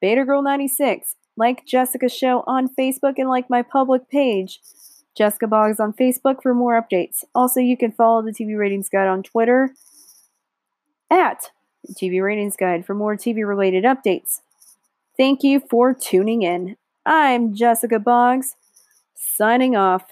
BetaGirl96. 0.00 1.16
Like 1.36 1.66
Jessica's 1.66 2.14
show 2.14 2.44
on 2.46 2.68
Facebook 2.68 3.14
and 3.16 3.28
like 3.28 3.48
my 3.48 3.62
public 3.62 4.08
page. 4.08 4.60
Jessica 5.16 5.46
Boggs 5.46 5.80
on 5.80 5.92
Facebook 5.92 6.42
for 6.42 6.54
more 6.54 6.80
updates. 6.80 7.24
Also, 7.34 7.60
you 7.60 7.76
can 7.76 7.92
follow 7.92 8.22
the 8.22 8.32
TV 8.32 8.56
Ratings 8.56 8.88
Guide 8.88 9.08
on 9.08 9.22
Twitter 9.22 9.70
at 11.10 11.50
TV 11.94 12.22
Ratings 12.22 12.56
Guide 12.56 12.86
for 12.86 12.94
more 12.94 13.16
TV 13.16 13.46
related 13.46 13.84
updates. 13.84 14.40
Thank 15.16 15.42
you 15.42 15.60
for 15.60 15.92
tuning 15.92 16.42
in. 16.42 16.76
I'm 17.04 17.54
Jessica 17.54 17.98
Boggs, 17.98 18.54
signing 19.14 19.76
off. 19.76 20.04